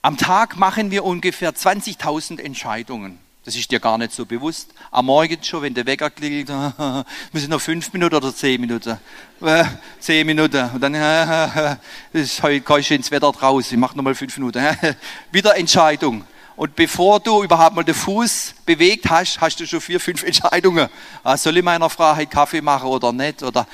am 0.00 0.16
Tag 0.16 0.56
machen 0.56 0.92
wir 0.92 1.02
ungefähr 1.02 1.52
20.000 1.52 2.38
Entscheidungen. 2.40 3.18
Das 3.44 3.56
ist 3.56 3.68
dir 3.72 3.80
gar 3.80 3.98
nicht 3.98 4.12
so 4.12 4.26
bewusst. 4.26 4.70
Am 4.92 5.06
Morgen 5.06 5.42
schon, 5.42 5.62
wenn 5.62 5.74
der 5.74 5.86
Wecker 5.86 6.10
klingelt, 6.10 6.50
ich 7.32 7.48
noch 7.48 7.60
fünf 7.60 7.92
Minuten 7.92 8.14
oder 8.14 8.32
zehn 8.32 8.60
Minuten? 8.60 8.96
Äh, 9.40 9.64
zehn 9.98 10.24
Minuten. 10.24 10.70
Und 10.72 10.80
dann 10.82 10.94
ist 12.12 12.40
heute 12.40 12.60
kein 12.60 12.84
schönes 12.84 13.10
Wetter 13.10 13.32
draußen. 13.32 13.74
Ich 13.74 13.80
mache 13.80 13.96
nochmal 13.96 14.14
fünf 14.14 14.38
Minuten. 14.38 14.64
Wieder 15.32 15.56
Entscheidung. 15.56 16.24
Und 16.58 16.74
bevor 16.74 17.20
du 17.20 17.44
überhaupt 17.44 17.76
mal 17.76 17.84
den 17.84 17.94
Fuß 17.94 18.54
bewegt 18.66 19.08
hast, 19.08 19.40
hast 19.40 19.60
du 19.60 19.66
schon 19.66 19.80
vier, 19.80 20.00
fünf 20.00 20.24
Entscheidungen. 20.24 20.88
Ah, 21.22 21.36
soll 21.36 21.56
ich 21.56 21.62
meiner 21.62 21.88
Frau 21.88 22.16
heute 22.16 22.26
Kaffee 22.26 22.60
machen 22.60 22.88
oder 22.88 23.12
nicht? 23.12 23.44
Oder 23.44 23.64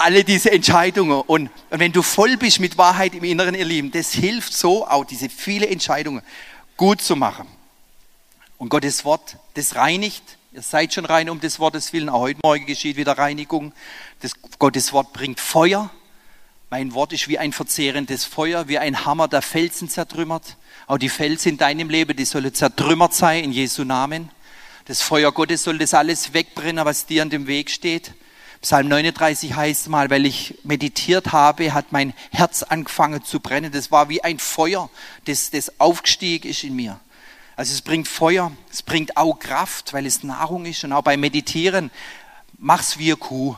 alle 0.00 0.24
diese 0.24 0.50
Entscheidungen. 0.50 1.20
Und, 1.20 1.50
und 1.70 1.78
wenn 1.78 1.92
du 1.92 2.02
voll 2.02 2.36
bist 2.36 2.60
mit 2.60 2.78
Wahrheit 2.78 3.14
im 3.14 3.24
Inneren, 3.24 3.54
ihr 3.54 3.64
Lieben, 3.64 3.90
das 3.90 4.12
hilft 4.12 4.52
so, 4.52 4.86
auch 4.86 5.04
diese 5.04 5.28
viele 5.28 5.68
Entscheidungen 5.68 6.22
gut 6.76 7.02
zu 7.02 7.16
machen. 7.16 7.46
Und 8.58 8.68
Gottes 8.68 9.04
Wort, 9.04 9.36
das 9.54 9.76
reinigt. 9.76 10.22
Ihr 10.52 10.62
seid 10.62 10.92
schon 10.92 11.04
rein 11.04 11.30
um 11.30 11.40
des 11.40 11.60
Wortes 11.60 11.92
willen. 11.92 12.08
Auch 12.08 12.20
heute 12.20 12.40
Morgen 12.42 12.66
geschieht 12.66 12.96
wieder 12.96 13.16
Reinigung. 13.16 13.72
Das 14.20 14.32
Gottes 14.58 14.92
Wort 14.92 15.12
bringt 15.12 15.38
Feuer. 15.38 15.90
Mein 16.70 16.94
Wort 16.94 17.12
ist 17.12 17.28
wie 17.28 17.38
ein 17.38 17.52
verzehrendes 17.52 18.24
Feuer, 18.24 18.68
wie 18.68 18.78
ein 18.78 19.04
Hammer, 19.04 19.28
der 19.28 19.42
Felsen 19.42 19.88
zertrümmert. 19.88 20.56
Auch 20.86 20.98
die 20.98 21.08
Felsen 21.08 21.50
in 21.50 21.58
deinem 21.58 21.90
Leben, 21.90 22.16
die 22.16 22.24
sollen 22.24 22.52
zertrümmert 22.54 23.14
sein 23.14 23.44
in 23.44 23.52
Jesu 23.52 23.84
Namen. 23.84 24.30
Das 24.86 25.02
Feuer 25.02 25.32
Gottes 25.32 25.64
soll 25.64 25.78
das 25.78 25.94
alles 25.94 26.32
wegbrennen, 26.32 26.84
was 26.84 27.06
dir 27.06 27.22
an 27.22 27.30
dem 27.30 27.46
Weg 27.46 27.70
steht. 27.70 28.12
Psalm 28.62 28.88
39 28.88 29.54
heißt 29.54 29.88
mal, 29.88 30.10
weil 30.10 30.26
ich 30.26 30.58
meditiert 30.64 31.32
habe, 31.32 31.72
hat 31.72 31.92
mein 31.92 32.12
Herz 32.30 32.62
angefangen 32.62 33.24
zu 33.24 33.40
brennen. 33.40 33.72
Das 33.72 33.90
war 33.90 34.10
wie 34.10 34.22
ein 34.22 34.38
Feuer, 34.38 34.90
das, 35.24 35.50
das 35.50 35.80
aufgestiegen 35.80 36.50
ist 36.50 36.62
in 36.62 36.76
mir. 36.76 37.00
Also 37.56 37.72
es 37.72 37.80
bringt 37.80 38.06
Feuer, 38.06 38.52
es 38.70 38.82
bringt 38.82 39.16
auch 39.16 39.38
Kraft, 39.38 39.94
weil 39.94 40.04
es 40.04 40.22
Nahrung 40.24 40.66
ist. 40.66 40.84
Und 40.84 40.92
auch 40.92 41.00
beim 41.00 41.20
Meditieren, 41.20 41.90
mach's 42.58 42.98
wie 42.98 43.08
eine 43.08 43.16
Kuh. 43.16 43.56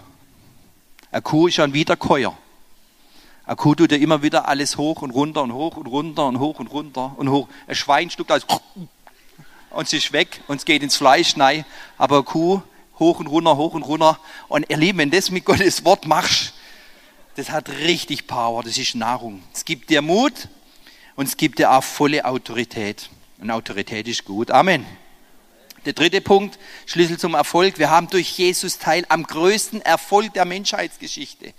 Eine 1.11 1.23
Kuh 1.23 1.49
ist 1.49 1.59
ein 1.59 1.75
Wiederkäuer. 1.75 2.39
Eine 3.45 3.57
Kuh 3.57 3.75
tut 3.75 3.91
ja 3.91 3.99
immer 3.99 4.23
wieder 4.23 4.47
alles 4.47 4.79
hoch 4.79 5.03
und 5.03 5.11
runter 5.11 5.43
und 5.43 5.53
hoch 5.53 5.77
und 5.77 5.89
runter 5.89 6.27
und 6.27 6.39
hoch 6.39 6.61
und 6.61 6.69
runter 6.69 7.15
und 7.17 7.29
hoch. 7.29 7.49
Ein 7.67 7.75
Schwein 7.75 8.09
stuckt 8.09 8.31
alles 8.31 8.47
und 9.71 9.89
sie 9.89 9.97
ist 9.97 10.13
weg 10.13 10.43
und 10.47 10.59
es 10.59 10.65
geht 10.65 10.85
ins 10.85 10.97
Fleisch, 10.97 11.35
nein. 11.35 11.65
Aber 11.99 12.17
eine 12.17 12.25
Kuh 12.25 12.63
hoch 12.99 13.21
und 13.21 13.27
runter, 13.27 13.57
hoch 13.57 13.75
und 13.75 13.83
runter. 13.83 14.19
Und 14.49 14.69
ihr 14.69 14.77
Lieben, 14.77 14.99
wenn 14.99 15.11
das 15.11 15.31
mit 15.31 15.45
Gottes 15.45 15.85
Wort 15.85 16.07
machst, 16.07 16.55
das 17.37 17.51
hat 17.51 17.69
richtig 17.71 18.27
Power, 18.27 18.63
das 18.63 18.77
ist 18.79 18.95
Nahrung. 18.95 19.43
Es 19.55 19.65
gibt 19.65 19.91
dir 19.91 20.03
Mut 20.03 20.49
und 21.17 21.27
es 21.27 21.37
gibt 21.37 21.59
dir 21.59 21.73
auch 21.73 21.85
volle 21.85 22.25
Autorität. 22.25 23.09
Und 23.39 23.51
Autorität 23.51 24.07
ist 24.07 24.25
gut. 24.25 24.51
Amen. 24.51 24.87
Der 25.85 25.95
dritte 25.95 26.21
Punkt, 26.21 26.59
Schlüssel 26.87 27.19
zum 27.19 27.35
Erfolg. 27.35 27.79
Wir 27.79 27.91
haben 27.91 28.09
durch 28.09 28.39
Jesus 28.39 28.79
teil 28.79 29.05
am 29.09 29.25
größten 29.25 29.81
Erfolg 29.83 30.33
der 30.35 30.45
Menschheitsgeschichte. 30.45 31.55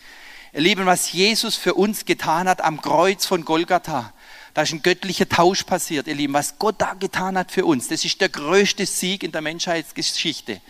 Ihr 0.54 0.62
Lieben, 0.62 0.86
was 0.86 1.12
Jesus 1.12 1.56
für 1.56 1.74
uns 1.74 2.06
getan 2.06 2.48
hat 2.48 2.62
am 2.62 2.80
Kreuz 2.80 3.26
von 3.26 3.44
Golgatha, 3.44 4.14
da 4.54 4.62
ist 4.62 4.72
ein 4.72 4.84
göttlicher 4.84 5.28
Tausch 5.28 5.64
passiert, 5.64 6.08
ihr 6.08 6.14
Lieben. 6.16 6.34
Was 6.34 6.60
Gott 6.60 6.76
da 6.78 6.94
getan 6.94 7.38
hat 7.38 7.52
für 7.52 7.66
uns, 7.66 7.88
das 7.88 8.06
ist 8.06 8.22
der 8.22 8.30
größte 8.30 8.86
Sieg 8.86 9.24
in 9.24 9.32
der 9.32 9.42
Menschheitsgeschichte. 9.42 10.62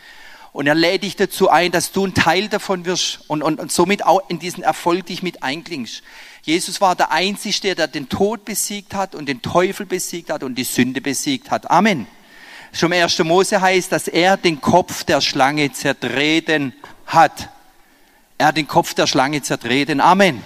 Und 0.53 0.67
er 0.67 0.75
lädt 0.75 1.01
dich 1.01 1.15
dazu 1.15 1.49
ein, 1.49 1.71
dass 1.71 1.91
du 1.91 2.05
ein 2.05 2.13
Teil 2.13 2.47
davon 2.47 2.85
wirst 2.85 3.21
und, 3.27 3.41
und, 3.41 3.59
und 3.59 3.71
somit 3.71 4.05
auch 4.05 4.21
in 4.29 4.37
diesen 4.37 4.63
Erfolg 4.63 5.07
dich 5.07 5.23
mit 5.23 5.41
einklingst. 5.41 6.03
Jesus 6.43 6.79
war 6.79 6.95
der 6.95 7.11
Einzige, 7.11 7.73
der 7.73 7.87
den 7.87 8.07
Tod 8.07 8.45
besiegt 8.45 8.93
hat 8.93 9.15
und 9.15 9.27
den 9.27 9.41
Teufel 9.41 9.87
besiegt 9.87 10.29
hat 10.29 10.43
und 10.43 10.55
die 10.55 10.63
Sünde 10.63 11.01
besiegt 11.01 11.49
hat. 11.49 11.71
Amen. 11.71 12.05
Schon 12.71 12.91
im 12.91 13.03
1. 13.03 13.19
Mose 13.19 13.61
heißt, 13.61 13.91
dass 13.91 14.07
er 14.07 14.37
den 14.37 14.61
Kopf 14.61 15.03
der 15.03 15.21
Schlange 15.21 15.71
zertreten 15.71 16.73
hat. 17.07 17.49
Er 18.37 18.47
hat 18.47 18.57
den 18.57 18.67
Kopf 18.67 18.93
der 18.93 19.07
Schlange 19.07 19.41
zertreten. 19.41 20.01
Amen. 20.01 20.43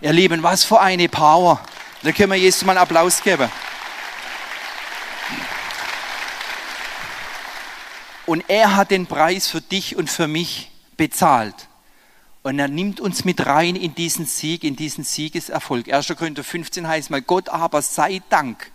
Ihr 0.00 0.12
Lieben, 0.12 0.42
was 0.42 0.64
für 0.64 0.80
eine 0.80 1.08
Power. 1.08 1.60
Da 2.02 2.10
können 2.12 2.32
wir 2.32 2.38
Jesus 2.38 2.64
mal 2.64 2.72
einen 2.72 2.82
Applaus 2.82 3.22
geben. 3.22 3.48
Und 8.26 8.44
er 8.48 8.76
hat 8.76 8.90
den 8.90 9.06
Preis 9.06 9.48
für 9.48 9.60
dich 9.60 9.96
und 9.96 10.08
für 10.08 10.28
mich 10.28 10.70
bezahlt. 10.96 11.54
Und 12.42 12.58
er 12.58 12.68
nimmt 12.68 13.00
uns 13.00 13.24
mit 13.24 13.46
rein 13.46 13.76
in 13.76 13.94
diesen 13.94 14.26
Sieg, 14.26 14.64
in 14.64 14.76
diesen 14.76 15.04
Siegeserfolg. 15.04 15.92
1. 15.92 16.08
Korinther 16.16 16.44
15 16.44 16.86
heißt 16.86 17.10
mal, 17.10 17.22
Gott 17.22 17.48
aber 17.48 17.80
sei 17.80 18.20
Dank, 18.28 18.70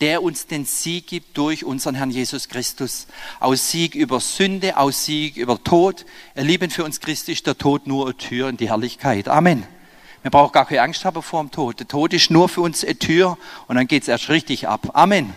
der 0.00 0.22
uns 0.22 0.46
den 0.46 0.64
Sieg 0.64 1.06
gibt 1.06 1.36
durch 1.38 1.64
unseren 1.64 1.94
Herrn 1.94 2.10
Jesus 2.10 2.48
Christus. 2.48 3.06
Aus 3.40 3.70
Sieg 3.70 3.94
über 3.94 4.20
Sünde, 4.20 4.76
aus 4.76 5.04
Sieg 5.04 5.36
über 5.36 5.62
Tod. 5.62 6.04
Erleben 6.34 6.70
für 6.70 6.84
uns 6.84 7.00
Christi 7.00 7.32
ist 7.32 7.46
der 7.46 7.56
Tod 7.56 7.86
nur 7.86 8.06
eine 8.06 8.16
Tür 8.16 8.48
in 8.48 8.56
die 8.56 8.68
Herrlichkeit. 8.68 9.28
Amen. 9.28 9.66
Wir 10.22 10.30
brauchen 10.30 10.52
gar 10.52 10.66
keine 10.66 10.82
Angst 10.82 11.04
haben 11.04 11.22
vor 11.22 11.42
dem 11.42 11.50
Tod. 11.50 11.80
Der 11.80 11.88
Tod 11.88 12.12
ist 12.14 12.30
nur 12.30 12.48
für 12.48 12.62
uns 12.62 12.84
eine 12.84 12.98
Tür 12.98 13.38
und 13.68 13.76
dann 13.76 13.86
geht 13.86 14.02
es 14.02 14.08
erst 14.08 14.30
richtig 14.30 14.68
ab. 14.68 14.90
Amen. 14.94 15.34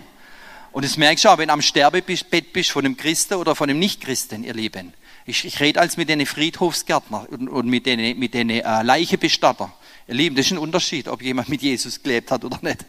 Und 0.77 0.85
das 0.85 0.95
merkst 0.95 1.25
du 1.25 1.29
auch, 1.29 1.39
wenn 1.39 1.47
du 1.47 1.53
am 1.55 1.63
Sterbebett 1.63 2.53
bist 2.53 2.69
von 2.69 2.85
einem 2.85 2.95
Christen 2.95 3.33
oder 3.33 3.55
von 3.55 3.67
einem 3.67 3.79
Nichtchristen, 3.79 4.43
ihr 4.43 4.53
Lieben. 4.53 4.93
Ich, 5.25 5.43
ich 5.43 5.59
rede 5.59 5.79
als 5.79 5.97
mit 5.97 6.07
den 6.07 6.23
Friedhofsgärtner 6.23 7.25
und, 7.31 7.49
und 7.49 7.67
mit 7.67 7.87
den, 7.87 8.19
mit 8.19 8.35
äh, 8.35 8.61
Leichenbestatter. 8.83 9.73
Ihr 10.07 10.13
Lieben, 10.13 10.35
das 10.35 10.45
ist 10.45 10.51
ein 10.51 10.59
Unterschied, 10.59 11.07
ob 11.07 11.23
jemand 11.23 11.49
mit 11.49 11.63
Jesus 11.63 12.03
gelebt 12.03 12.29
hat 12.29 12.45
oder 12.45 12.59
nicht. 12.61 12.85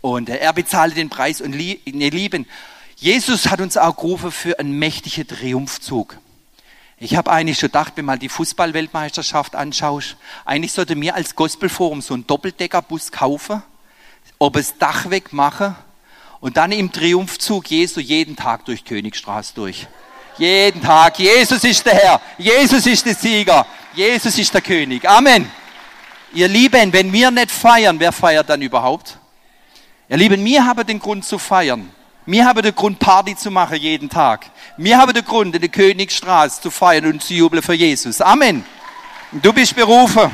Und 0.00 0.30
äh, 0.30 0.38
er 0.38 0.52
bezahlte 0.52 0.96
den 0.96 1.10
Preis. 1.10 1.40
Und 1.40 1.52
li 1.52 1.80
ihr 1.84 2.10
Lieben, 2.10 2.44
Jesus 2.96 3.48
hat 3.48 3.60
uns 3.60 3.76
auch 3.76 3.94
gerufen 3.94 4.32
für 4.32 4.58
einen 4.58 4.76
mächtigen 4.76 5.24
Triumphzug. 5.24 6.18
Ich 6.98 7.14
habe 7.14 7.30
eigentlich 7.30 7.60
schon 7.60 7.68
gedacht, 7.68 7.92
wenn 7.94 8.04
mal 8.04 8.18
die 8.18 8.30
Fußballweltmeisterschaft 8.30 9.54
anschaust, 9.54 10.16
eigentlich 10.44 10.72
sollte 10.72 10.96
mir 10.96 11.14
als 11.14 11.36
Gospelforum 11.36 12.02
so 12.02 12.14
einen 12.14 12.26
Doppeldeckerbus 12.26 13.12
kaufen, 13.12 13.62
ob 14.40 14.56
es 14.56 14.76
Dach 14.76 15.08
wegmache 15.08 15.76
und 16.42 16.56
dann 16.56 16.72
im 16.72 16.90
Triumphzug 16.90 17.70
Jesu 17.70 18.00
jeden 18.00 18.34
Tag 18.34 18.64
durch 18.64 18.84
Königstraße 18.84 19.54
durch. 19.54 19.86
Jeden 20.36 20.82
Tag. 20.82 21.16
Jesus 21.20 21.62
ist 21.62 21.86
der 21.86 21.94
Herr. 21.94 22.20
Jesus 22.36 22.84
ist 22.84 23.06
der 23.06 23.14
Sieger. 23.14 23.64
Jesus 23.94 24.36
ist 24.36 24.52
der 24.52 24.60
König. 24.60 25.08
Amen. 25.08 25.48
Ihr 26.34 26.48
Lieben, 26.48 26.92
wenn 26.92 27.12
wir 27.12 27.30
nicht 27.30 27.52
feiern, 27.52 28.00
wer 28.00 28.10
feiert 28.10 28.48
dann 28.48 28.60
überhaupt? 28.60 29.18
Ihr 30.08 30.16
Lieben, 30.16 30.44
wir 30.44 30.66
haben 30.66 30.84
den 30.84 30.98
Grund 30.98 31.24
zu 31.24 31.38
feiern. 31.38 31.88
Wir 32.26 32.44
haben 32.44 32.60
den 32.60 32.74
Grund, 32.74 32.98
Party 32.98 33.36
zu 33.36 33.52
machen 33.52 33.76
jeden 33.76 34.10
Tag. 34.10 34.50
Wir 34.76 34.98
haben 34.98 35.12
den 35.12 35.24
Grund, 35.24 35.54
in 35.54 35.60
der 35.60 35.70
Königstraße 35.70 36.60
zu 36.60 36.72
feiern 36.72 37.06
und 37.06 37.22
zu 37.22 37.34
jubeln 37.34 37.62
für 37.62 37.74
Jesus. 37.74 38.20
Amen. 38.20 38.64
Du 39.30 39.52
bist 39.52 39.76
berufen. 39.76 40.28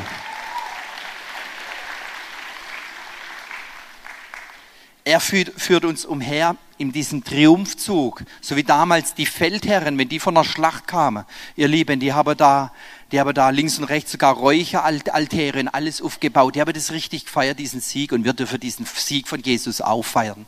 Er 5.08 5.20
führt, 5.20 5.58
führt 5.58 5.86
uns 5.86 6.04
umher 6.04 6.54
in 6.76 6.92
diesem 6.92 7.24
Triumphzug, 7.24 8.24
so 8.42 8.56
wie 8.56 8.62
damals 8.62 9.14
die 9.14 9.24
Feldherren, 9.24 9.96
wenn 9.96 10.10
die 10.10 10.20
von 10.20 10.34
der 10.34 10.44
Schlacht 10.44 10.86
kamen, 10.86 11.24
ihr 11.56 11.66
Lieben, 11.66 11.98
die 11.98 12.12
haben 12.12 12.36
da, 12.36 12.72
die 13.10 13.18
haben 13.18 13.32
da 13.32 13.48
links 13.48 13.78
und 13.78 13.84
rechts 13.84 14.12
sogar 14.12 14.34
Räucheraltäre 14.34 15.60
und 15.60 15.68
alles 15.68 16.02
aufgebaut. 16.02 16.56
Die 16.56 16.60
haben 16.60 16.74
das 16.74 16.92
richtig 16.92 17.24
gefeiert, 17.24 17.58
diesen 17.58 17.80
Sieg, 17.80 18.12
und 18.12 18.24
wir 18.24 18.34
dürfen 18.34 18.60
diesen 18.60 18.84
Sieg 18.84 19.28
von 19.28 19.40
Jesus 19.40 19.80
auch 19.80 20.02
feiern. 20.02 20.44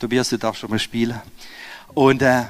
Tobias, 0.00 0.28
du 0.28 0.38
darfst 0.38 0.62
schon 0.62 0.70
mal 0.70 0.80
spielen. 0.80 1.22
Und 1.94 2.20
äh, 2.20 2.46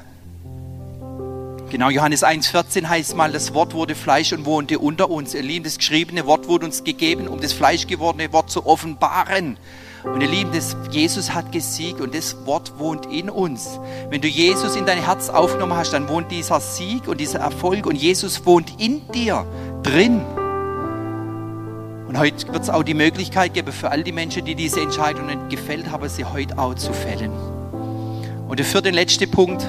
genau, 1.69 1.91
Johannes 1.91 2.25
1,14 2.25 2.89
heißt 2.89 3.17
mal, 3.17 3.33
das 3.33 3.53
Wort 3.53 3.75
wurde 3.75 3.95
Fleisch 3.95 4.33
und 4.33 4.47
wohnte 4.47 4.79
unter 4.79 5.11
uns. 5.11 5.35
Ihr 5.35 5.43
Lieben, 5.43 5.67
das 5.67 5.77
geschriebene 5.77 6.25
Wort 6.25 6.49
wurde 6.49 6.65
uns 6.65 6.85
gegeben, 6.85 7.29
um 7.29 7.43
das 7.43 7.53
fleischgewordene 7.53 8.33
Wort 8.33 8.51
zu 8.51 8.65
offenbaren. 8.65 9.59
Und 10.05 10.21
ihr 10.21 10.29
Lieben, 10.29 10.51
das, 10.53 10.77
Jesus 10.91 11.33
hat 11.33 11.51
gesiegt 11.51 12.01
und 12.01 12.15
das 12.15 12.37
Wort 12.47 12.79
wohnt 12.79 13.07
in 13.07 13.31
uns. 13.31 13.81
Wenn 14.11 14.21
du 14.21 14.29
Jesus 14.29 14.77
in 14.77 14.85
dein 14.85 15.03
Herz 15.03 15.31
aufgenommen 15.31 15.75
hast, 15.75 15.93
dann 15.93 16.09
wohnt 16.09 16.31
dieser 16.31 16.61
Sieg 16.61 17.09
und 17.09 17.21
dieser 17.21 17.41
Erfolg 17.41 17.87
und 17.87 17.97
Jesus 17.97 18.45
wohnt 18.45 18.79
in 18.79 19.09
dir 19.13 19.47
drin. 19.83 20.21
Und 22.07 22.19
heute 22.19 22.47
wird 22.53 22.63
es 22.63 22.71
auch 22.71 22.83
die 22.83 22.95
Möglichkeit 22.95 23.55
geben 23.55 23.73
für 23.73 23.91
all 23.91 24.05
die 24.05 24.13
Menschen, 24.13 24.45
die 24.45 24.55
diese 24.55 24.81
Entscheidung 24.81 25.27
nicht 25.27 25.49
gefällt 25.49 25.91
haben, 25.91 26.09
sie 26.09 26.25
heute 26.25 26.59
auch 26.59 26.75
zu 26.75 26.93
fällen. 26.93 27.33
Und 28.47 28.59
der 28.59 28.67
vierte 28.67 28.91
und 28.91 28.95
letzte 28.95 29.27
Punkt, 29.27 29.67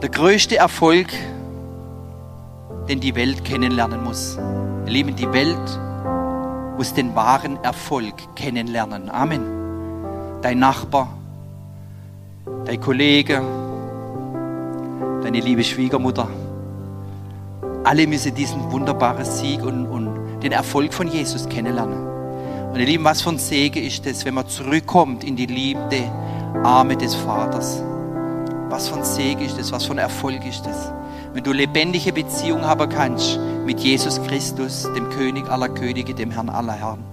der 0.00 0.08
größte 0.08 0.56
Erfolg, 0.56 1.08
den 2.88 3.00
die 3.00 3.14
Welt 3.14 3.44
kennenlernen 3.44 4.02
muss. 4.02 4.38
Ihr 4.86 4.92
Lieben, 4.92 5.14
die 5.14 5.30
Welt 5.30 5.78
muss 6.76 6.94
den 6.94 7.14
wahren 7.14 7.62
Erfolg 7.62 8.14
kennenlernen. 8.34 9.10
Amen. 9.10 9.42
Dein 10.42 10.58
Nachbar, 10.58 11.08
dein 12.64 12.80
Kollege, 12.80 13.42
deine 15.22 15.40
liebe 15.40 15.64
Schwiegermutter. 15.64 16.28
Alle 17.84 18.06
müssen 18.06 18.34
diesen 18.34 18.70
wunderbaren 18.72 19.24
Sieg 19.24 19.62
und, 19.62 19.86
und 19.86 20.42
den 20.42 20.52
Erfolg 20.52 20.92
von 20.92 21.08
Jesus 21.08 21.48
kennenlernen. 21.48 22.06
Und 22.72 22.80
ihr 22.80 22.86
Lieben, 22.86 23.04
was 23.04 23.22
für 23.22 23.30
ein 23.30 23.38
Segen 23.38 23.84
ist 23.84 24.04
das, 24.04 24.24
wenn 24.24 24.34
man 24.34 24.48
zurückkommt 24.48 25.22
in 25.22 25.36
die 25.36 25.46
liebende 25.46 26.10
Arme 26.62 26.96
des 26.96 27.14
Vaters. 27.14 27.82
was 28.74 28.88
für 28.88 28.96
ein 28.96 29.04
Segen 29.04 29.42
ist 29.42 29.56
das, 29.56 29.70
was 29.70 29.84
für 29.84 29.92
ein 29.92 29.98
Erfolg 29.98 30.44
ist 30.44 30.66
das. 30.66 30.92
Wenn 31.32 31.44
du 31.44 31.52
lebendige 31.52 32.12
Beziehung 32.12 32.62
haben 32.62 32.88
kannst 32.88 33.38
mit 33.64 33.80
Jesus 33.80 34.20
Christus, 34.22 34.88
dem 34.94 35.08
König 35.10 35.48
aller 35.48 35.68
Könige, 35.68 36.14
dem 36.14 36.30
Herrn 36.30 36.48
aller 36.48 36.74
Herren. 36.74 37.04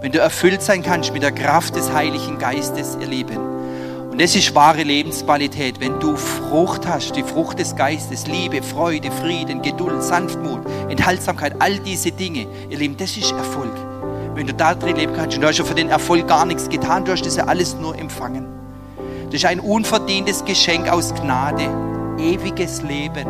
Wenn 0.00 0.12
du 0.12 0.20
erfüllt 0.20 0.62
sein 0.62 0.82
kannst 0.82 1.12
mit 1.12 1.22
der 1.22 1.32
Kraft 1.32 1.74
des 1.74 1.92
Heiligen 1.92 2.38
Geistes, 2.38 2.96
ihr 3.00 3.08
Lieben. 3.08 3.38
Und 4.10 4.20
das 4.20 4.36
ist 4.36 4.54
wahre 4.54 4.84
Lebensqualität, 4.84 5.80
wenn 5.80 5.98
du 5.98 6.16
Frucht 6.16 6.86
hast, 6.86 7.16
die 7.16 7.22
Frucht 7.22 7.58
des 7.58 7.74
Geistes, 7.74 8.26
Liebe, 8.26 8.62
Freude, 8.62 9.10
Frieden, 9.10 9.60
Geduld, 9.60 10.02
Sanftmut, 10.02 10.60
Enthaltsamkeit, 10.88 11.54
all 11.58 11.78
diese 11.80 12.12
Dinge, 12.12 12.46
ihr 12.70 12.78
Lieben, 12.78 12.96
das 12.96 13.16
ist 13.16 13.32
Erfolg. 13.32 13.74
Wenn 14.34 14.46
du 14.46 14.54
da 14.54 14.74
drin 14.74 14.96
leben 14.96 15.14
kannst 15.16 15.36
und 15.36 15.42
du 15.42 15.48
hast 15.48 15.58
ja 15.58 15.64
für 15.64 15.74
den 15.74 15.88
Erfolg 15.88 16.28
gar 16.28 16.46
nichts 16.46 16.68
getan, 16.68 17.04
du 17.04 17.12
hast 17.12 17.26
das 17.26 17.36
ja 17.36 17.46
alles 17.46 17.74
nur 17.74 17.98
empfangen. 17.98 18.46
Das 19.26 19.34
ist 19.34 19.44
ein 19.44 19.60
unverdientes 19.60 20.44
Geschenk 20.44 20.88
aus 20.88 21.12
Gnade. 21.12 21.68
Ewiges 22.18 22.82
Leben. 22.82 23.26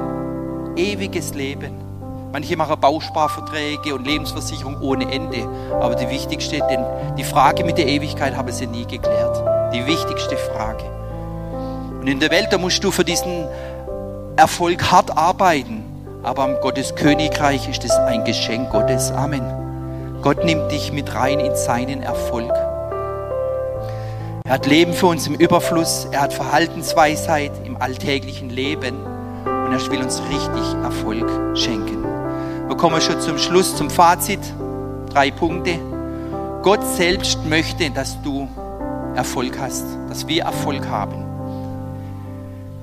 Ewiges 0.77 1.35
Leben. 1.35 1.88
Manche 2.31 2.57
machen 2.57 2.79
Bausparverträge 2.79 3.95
und 3.95 4.07
Lebensversicherung 4.07 4.81
ohne 4.83 5.11
Ende. 5.11 5.49
Aber 5.81 5.95
die 5.95 6.11
wichtigste, 6.11 6.59
denn 6.69 6.85
die 7.17 7.25
Frage 7.25 7.65
mit 7.65 7.79
der 7.79 7.87
Ewigkeit 7.87 8.37
haben 8.37 8.53
sie 8.53 8.67
nie 8.67 8.85
geklärt. 8.85 9.43
Die 9.73 9.87
wichtigste 9.87 10.37
Frage. 10.37 10.85
Und 12.01 12.07
in 12.07 12.21
der 12.21 12.31
Welt, 12.31 12.49
da 12.51 12.59
musst 12.59 12.85
du 12.85 12.91
für 12.91 13.05
diesen 13.05 13.47
Erfolg 14.37 14.91
hart 14.91 15.17
arbeiten. 15.17 15.85
Aber 16.23 16.43
am 16.45 16.57
Gottes 16.61 16.95
Königreich 16.95 17.67
ist 17.69 17.85
es 17.85 17.93
ein 17.93 18.25
Geschenk 18.25 18.71
Gottes. 18.71 19.11
Amen. 19.11 20.21
Gott 20.21 20.45
nimmt 20.45 20.71
dich 20.71 20.93
mit 20.93 21.15
rein 21.15 21.41
in 21.41 21.57
seinen 21.57 22.03
Erfolg. 22.03 22.53
Er 24.45 24.53
hat 24.53 24.67
Leben 24.67 24.93
für 24.93 25.07
uns 25.07 25.27
im 25.27 25.35
Überfluss. 25.35 26.09
Er 26.11 26.21
hat 26.21 26.35
Verhaltensweisheit 26.35 27.53
im 27.65 27.81
alltäglichen 27.81 28.51
Leben. 28.51 28.97
Und 29.45 29.73
er 29.73 29.91
will 29.91 30.03
uns 30.03 30.21
richtig 30.31 30.75
Erfolg 30.83 31.57
schenken. 31.57 32.18
Wir 32.69 32.77
kommen 32.77 33.01
schon 33.01 33.21
zum 33.21 33.39
Schluss, 33.39 33.75
zum 33.77 33.89
Fazit. 33.89 34.41
Drei 35.11 35.31
Punkte. 35.31 35.79
Gott 36.63 36.85
selbst 36.97 37.45
möchte, 37.47 37.91
dass 37.91 38.21
du 38.23 38.47
Erfolg 39.15 39.59
hast, 39.59 39.87
dass 40.09 40.29
wir 40.29 40.43
Erfolg 40.43 40.87
haben. 40.87 41.25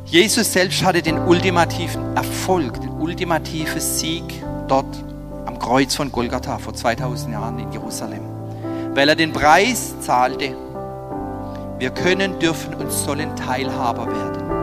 Jesus 0.05 0.51
selbst 0.51 0.83
hatte 0.83 1.01
den 1.01 1.19
ultimativen 1.19 2.15
Erfolg, 2.15 2.81
den 2.81 2.89
ultimativen 2.89 3.79
Sieg 3.79 4.23
dort 4.67 4.85
am 5.45 5.59
Kreuz 5.59 5.95
von 5.95 6.11
Golgatha 6.11 6.57
vor 6.57 6.73
2000 6.73 7.33
Jahren 7.33 7.59
in 7.59 7.71
Jerusalem, 7.71 8.21
weil 8.93 9.09
er 9.09 9.15
den 9.15 9.31
Preis 9.31 9.93
zahlte 10.01 10.55
wir 11.77 11.89
können, 11.89 12.39
dürfen 12.39 12.73
und 12.75 12.89
sollen 12.89 13.35
Teilhaber 13.35 14.07
werden. 14.07 14.54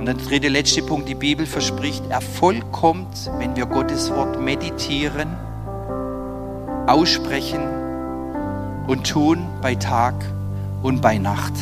Und 0.00 0.06
der 0.06 0.14
dritte, 0.14 0.48
letzte 0.48 0.80
Punkt, 0.80 1.10
die 1.10 1.14
Bibel 1.14 1.44
verspricht, 1.44 2.02
Erfolg 2.08 2.72
kommt, 2.72 3.30
wenn 3.36 3.54
wir 3.54 3.66
Gottes 3.66 4.10
Wort 4.10 4.40
meditieren, 4.40 5.28
aussprechen 6.86 7.60
und 8.86 9.06
tun 9.06 9.44
bei 9.60 9.74
Tag 9.74 10.14
und 10.82 11.02
bei 11.02 11.18
Nacht. 11.18 11.52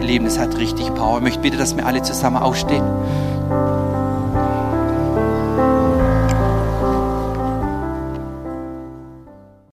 Ihr 0.00 0.06
Lieben, 0.08 0.26
es 0.26 0.40
hat 0.40 0.56
richtig 0.58 0.92
Power. 0.96 1.18
Ich 1.18 1.22
möchte 1.22 1.38
bitte, 1.38 1.56
dass 1.56 1.76
wir 1.76 1.86
alle 1.86 2.02
zusammen 2.02 2.38
aufstehen. 2.38 2.82